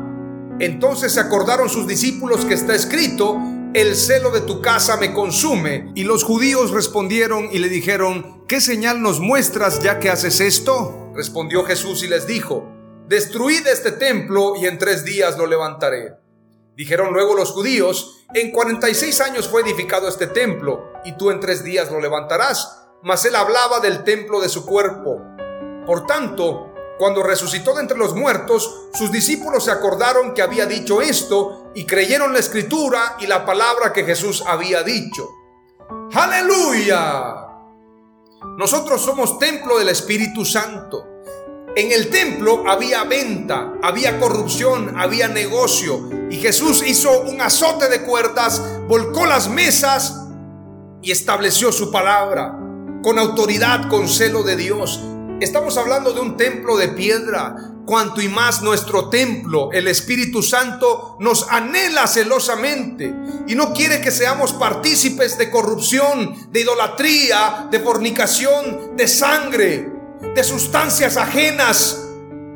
Entonces 0.59 1.13
se 1.13 1.21
acordaron 1.21 1.69
sus 1.69 1.87
discípulos 1.87 2.45
que 2.47 2.55
está 2.55 2.75
escrito, 2.75 3.39
el 3.75 3.95
celo 3.95 4.31
de 4.31 4.41
tu 4.41 4.63
casa 4.63 4.97
me 4.97 5.13
consume. 5.13 5.93
Y 5.95 6.05
los 6.05 6.25
judíos 6.25 6.71
respondieron 6.71 7.51
y 7.53 7.59
le 7.59 7.69
dijeron, 7.69 8.43
¿qué 8.49 8.61
señal 8.61 9.03
nos 9.03 9.21
muestras 9.21 9.83
ya 9.83 9.99
que 9.99 10.09
haces 10.09 10.41
esto? 10.41 11.13
Respondió 11.15 11.65
Jesús 11.65 12.03
y 12.03 12.09
les 12.09 12.27
dijo, 12.27 12.73
destruid 13.07 13.67
este 13.67 13.93
templo 13.93 14.55
y 14.57 14.67
en 14.67 14.79
tres 14.79 15.05
días 15.05 15.37
lo 15.37 15.47
levantaré. 15.47 16.15
Dijeron 16.75 17.13
luego 17.13 17.35
los 17.35 17.53
judíos, 17.53 18.25
en 18.35 18.51
46 18.51 19.21
años 19.21 19.49
fue 19.49 19.63
edificado 19.63 20.09
este 20.09 20.27
templo 20.27 20.93
y 21.05 21.17
tú 21.17 21.31
en 21.31 21.41
tres 21.41 21.63
días 21.63 21.91
lo 21.91 22.01
levantarás. 22.01 22.83
Mas 23.03 23.27
él 23.27 23.37
hablaba 23.37 23.81
del 23.81 24.05
templo 24.05 24.41
de 24.41 24.49
su 24.49 24.65
cuerpo. 24.65 25.36
Por 25.87 26.05
tanto, 26.05 26.75
cuando 26.99 27.23
resucitó 27.23 27.75
de 27.75 27.83
entre 27.83 27.99
los 27.99 28.15
muertos, 28.15 28.89
sus 28.93 29.13
discípulos 29.13 29.65
se 29.65 29.71
acordaron 29.71 30.35
que 30.35 30.43
había 30.43 30.67
dicho 30.67 31.01
esto 31.01 31.71
y 31.75 31.85
creyeron 31.85 32.33
la 32.33 32.39
escritura 32.39 33.17
y 33.21 33.27
la 33.27 33.45
palabra 33.45 33.93
que 33.93 34.05
Jesús 34.05 34.43
había 34.47 34.83
dicho. 34.83 35.29
Aleluya. 36.15 37.47
Nosotros 38.57 39.03
somos 39.03 39.39
templo 39.39 39.79
del 39.79 39.91
Espíritu 39.91 40.45
Santo. 40.45 41.05
En 41.77 41.93
el 41.93 42.09
templo 42.09 42.65
había 42.67 43.05
venta, 43.05 43.75
había 43.83 44.19
corrupción, 44.19 44.99
había 44.99 45.29
negocio. 45.29 46.09
Y 46.31 46.37
Jesús 46.37 46.83
hizo 46.87 47.21
un 47.21 47.43
azote 47.43 47.89
de 47.91 48.01
cuerdas, 48.01 48.63
volcó 48.89 49.27
las 49.27 49.51
mesas 49.51 50.23
y 51.03 51.11
estableció 51.11 51.71
su 51.71 51.91
palabra 51.93 52.59
con 53.03 53.19
autoridad, 53.19 53.89
con 53.91 54.09
celo 54.09 54.43
de 54.43 54.57
Dios. 54.57 55.03
Estamos 55.41 55.77
hablando 55.77 56.15
de 56.15 56.21
un 56.21 56.39
templo 56.39 56.79
de 56.79 56.89
piedra, 56.89 57.57
cuanto 57.85 58.23
y 58.23 58.29
más 58.29 58.63
nuestro 58.63 59.11
templo, 59.11 59.71
el 59.71 59.87
Espíritu 59.87 60.43
Santo, 60.43 61.19
nos 61.21 61.47
anhela 61.51 62.07
celosamente 62.07 63.15
y 63.47 63.55
no 63.55 63.75
quiere 63.75 64.01
que 64.01 64.11
seamos 64.11 64.55
partícipes 64.55 65.37
de 65.37 65.51
corrupción, 65.51 66.51
de 66.51 66.61
idolatría, 66.63 67.69
de 67.71 67.81
fornicación, 67.81 68.97
de 68.97 69.07
sangre, 69.07 69.93
de 70.35 70.43
sustancias 70.43 71.19
ajenas 71.19 72.03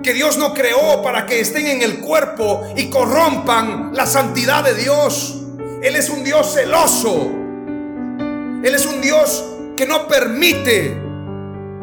que 0.03 0.15
Dios 0.15 0.39
no 0.39 0.55
creó 0.55 1.03
para 1.03 1.27
que 1.27 1.41
estén 1.41 1.67
en 1.67 1.83
el 1.83 2.01
cuerpo 2.01 2.63
y 2.77 2.89
corrompan 2.89 3.91
la 3.93 4.07
santidad 4.07 4.65
de 4.65 4.75
Dios. 4.75 5.37
Él 5.83 5.97
es 5.97 6.09
un 6.09 6.25
Dios 6.25 6.55
celoso. 6.55 7.31
Él 8.63 8.75
es 8.75 8.87
un 8.87 9.03
Dios 9.03 9.45
que 9.77 9.85
no 9.87 10.09
permite 10.09 11.00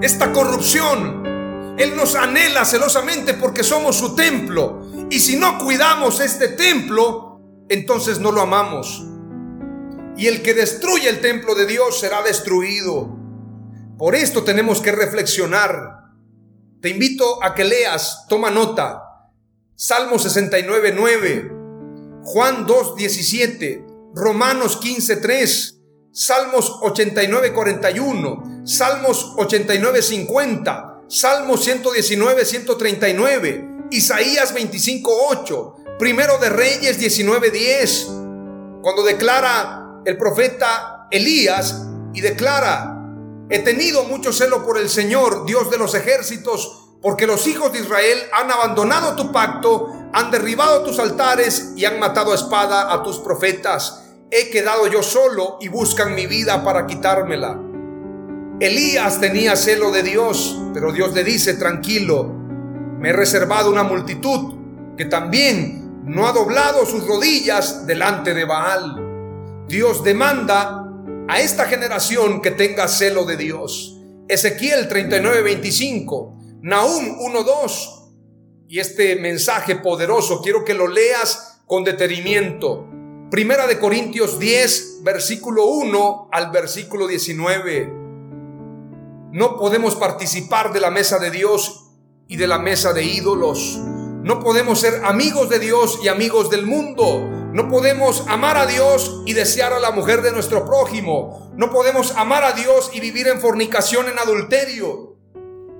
esta 0.02 0.32
corrupción. 0.32 1.76
Él 1.78 1.96
nos 1.96 2.16
anhela 2.16 2.66
celosamente 2.66 3.34
porque 3.34 3.64
somos 3.64 3.96
su 3.96 4.16
templo. 4.16 4.82
Y 5.10 5.20
si 5.20 5.38
no 5.38 5.58
cuidamos 5.60 6.20
este 6.20 6.50
templo, 6.50 7.42
entonces 7.70 8.20
no 8.20 8.32
lo 8.32 8.42
amamos. 8.42 9.06
Y 10.18 10.28
el 10.28 10.42
que 10.42 10.54
destruye 10.54 11.10
el 11.10 11.22
templo 11.22 11.54
de 11.54 11.68
Dios 11.68 12.00
será 12.00 12.24
destruido. 12.24 13.16
Por 13.98 14.16
esto 14.16 14.44
tenemos 14.44 14.82
que 14.82 14.92
reflexionar. 14.92 15.98
Te 16.82 16.90
invito 16.90 17.44
a 17.44 17.54
que 17.54 17.64
leas, 17.64 18.26
toma 18.28 18.50
nota. 18.50 19.04
Salmo 19.76 20.18
69, 20.18 20.94
9, 20.96 21.52
Juan 22.24 22.66
2, 22.66 22.96
17, 22.96 23.86
Romanos 24.16 24.78
15, 24.78 25.18
3, 25.18 25.77
Salmos 26.20 26.80
89, 26.82 27.54
41, 27.54 28.64
Salmos 28.66 29.36
89, 29.38 30.02
50, 30.02 31.02
Salmos 31.08 31.64
119, 31.64 32.44
139, 32.44 33.70
Isaías 33.92 34.52
25, 34.52 35.12
8, 35.30 35.76
Primero 36.00 36.40
de 36.40 36.50
Reyes 36.50 36.98
19, 36.98 37.52
10, 37.52 38.08
cuando 38.82 39.04
declara 39.04 40.02
el 40.06 40.18
profeta 40.18 41.08
Elías 41.12 41.84
y 42.16 42.22
declara, 42.22 42.98
he 43.52 43.60
tenido 43.60 44.04
mucho 44.06 44.34
celo 44.34 44.66
por 44.66 44.80
el 44.80 44.90
Señor, 44.90 45.46
Dios 45.46 45.70
de 45.70 45.78
los 45.78 45.94
ejércitos, 45.94 46.96
porque 47.00 47.28
los 47.28 47.46
hijos 47.46 47.72
de 47.74 47.82
Israel 47.82 48.18
han 48.34 48.50
abandonado 48.50 49.16
tu 49.16 49.32
pacto, 49.32 49.94
han 50.14 50.32
derribado 50.32 50.82
tus 50.82 50.98
altares 50.98 51.74
y 51.76 51.86
han 51.86 52.00
matado 52.00 52.32
a 52.32 52.36
espada 52.36 52.92
a 52.92 53.04
tus 53.04 53.20
profetas 53.20 54.06
he 54.32 54.50
quedado 54.50 54.88
yo 54.88 55.04
solo 55.04 55.58
y 55.62 55.68
buscan 55.68 56.16
mi 56.16 56.26
vida 56.28 56.64
para 56.64 56.86
quitármela. 56.86 57.60
Elías 58.60 59.20
tenía 59.20 59.56
celo 59.56 59.92
de 59.92 60.04
Dios, 60.04 60.60
pero 60.74 60.92
Dios 60.92 61.14
le 61.14 61.24
dice, 61.24 61.54
tranquilo, 61.54 62.26
me 63.00 63.10
he 63.10 63.14
reservado 63.14 63.70
una 63.70 63.84
multitud 63.84 64.56
que 64.98 65.06
también 65.06 66.04
no 66.06 66.28
ha 66.28 66.32
doblado 66.32 66.86
sus 66.86 67.06
rodillas 67.06 67.86
delante 67.86 68.34
de 68.34 68.46
Baal. 68.46 69.66
Dios 69.68 70.04
demanda 70.04 70.84
a 71.28 71.40
esta 71.40 71.66
generación 71.66 72.42
que 72.42 72.52
tenga 72.52 72.88
celo 72.88 73.26
de 73.26 73.38
Dios. 73.38 74.00
Ezequiel 74.28 74.88
39:25, 74.88 76.60
Nahum 76.62 77.20
1:2. 77.20 77.94
Y 78.68 78.80
este 78.80 79.16
mensaje 79.18 79.76
poderoso 79.76 80.42
quiero 80.42 80.66
que 80.66 80.74
lo 80.74 80.88
leas 80.88 81.62
con 81.66 81.84
detenimiento. 81.84 82.88
Primera 83.30 83.68
de 83.68 83.78
Corintios 83.78 84.40
10, 84.40 85.04
versículo 85.04 85.66
1 85.66 86.30
al 86.32 86.50
versículo 86.50 87.08
19. 87.08 87.92
No 89.34 89.58
podemos 89.58 89.96
participar 89.96 90.72
de 90.72 90.80
la 90.80 90.92
mesa 90.92 91.20
de 91.20 91.30
Dios 91.30 91.90
y 92.30 92.38
de 92.38 92.48
la 92.48 92.58
mesa 92.58 92.94
de 92.94 93.04
ídolos. 93.04 93.80
No 94.24 94.40
podemos 94.40 94.80
ser 94.80 95.04
amigos 95.04 95.50
de 95.50 95.60
Dios 95.60 96.00
y 96.02 96.08
amigos 96.08 96.50
del 96.50 96.66
mundo. 96.66 97.20
No 97.52 97.68
podemos 97.68 98.24
amar 98.30 98.56
a 98.56 98.66
Dios 98.66 99.24
y 99.26 99.34
desear 99.34 99.74
a 99.74 99.80
la 99.80 99.92
mujer 99.92 100.22
de 100.22 100.32
nuestro 100.32 100.66
prójimo. 100.66 101.52
No 101.58 101.70
podemos 101.70 102.16
amar 102.16 102.46
a 102.46 102.54
Dios 102.54 102.92
y 102.94 103.02
vivir 103.02 103.28
en 103.28 103.42
fornicación, 103.42 104.08
en 104.08 104.20
adulterio. 104.20 105.18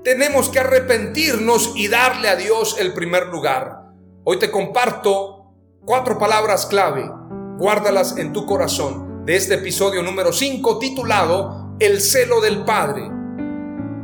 Tenemos 0.04 0.50
que 0.50 0.60
arrepentirnos 0.60 1.72
y 1.76 1.88
darle 1.88 2.28
a 2.28 2.36
Dios 2.36 2.76
el 2.78 2.92
primer 2.92 3.28
lugar. 3.28 3.84
Hoy 4.24 4.38
te 4.38 4.50
comparto 4.50 5.54
cuatro 5.86 6.18
palabras 6.18 6.66
clave 6.66 7.10
guárdalas 7.58 8.16
en 8.18 8.32
tu 8.32 8.46
corazón, 8.46 9.26
de 9.26 9.36
este 9.36 9.54
episodio 9.54 10.02
número 10.04 10.32
5 10.32 10.78
titulado 10.78 11.74
El 11.80 12.00
celo 12.00 12.40
del 12.40 12.64
Padre. 12.64 13.10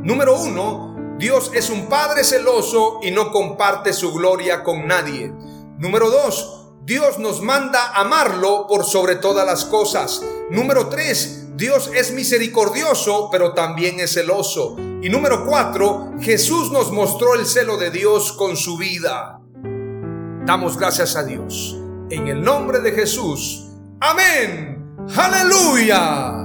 Número 0.03 0.37
1, 0.39 1.15
Dios 1.17 1.51
es 1.53 1.69
un 1.69 1.87
Padre 1.87 2.25
celoso 2.25 2.99
y 3.01 3.11
no 3.11 3.31
comparte 3.31 3.93
su 3.93 4.13
gloria 4.13 4.61
con 4.61 4.85
nadie. 4.87 5.33
Número 5.79 6.09
2, 6.09 6.81
Dios 6.83 7.17
nos 7.17 7.41
manda 7.41 7.93
amarlo 7.95 8.67
por 8.67 8.83
sobre 8.83 9.15
todas 9.15 9.45
las 9.45 9.63
cosas. 9.63 10.21
Número 10.51 10.89
3, 10.89 11.55
Dios 11.55 11.89
es 11.95 12.11
misericordioso, 12.11 13.29
pero 13.31 13.53
también 13.53 14.01
es 14.01 14.13
celoso. 14.13 14.75
Y 15.01 15.09
número 15.09 15.45
cuatro, 15.45 16.11
Jesús 16.19 16.71
nos 16.71 16.91
mostró 16.91 17.35
el 17.35 17.45
celo 17.45 17.77
de 17.77 17.91
Dios 17.91 18.33
con 18.33 18.57
su 18.57 18.77
vida. 18.77 19.39
Damos 20.45 20.77
gracias 20.77 21.15
a 21.15 21.23
Dios. 21.23 21.79
En 22.09 22.27
el 22.27 22.41
nombre 22.43 22.79
de 22.81 22.91
Jesús. 22.91 23.65
Amén. 23.99 24.95
Aleluya. 25.17 26.44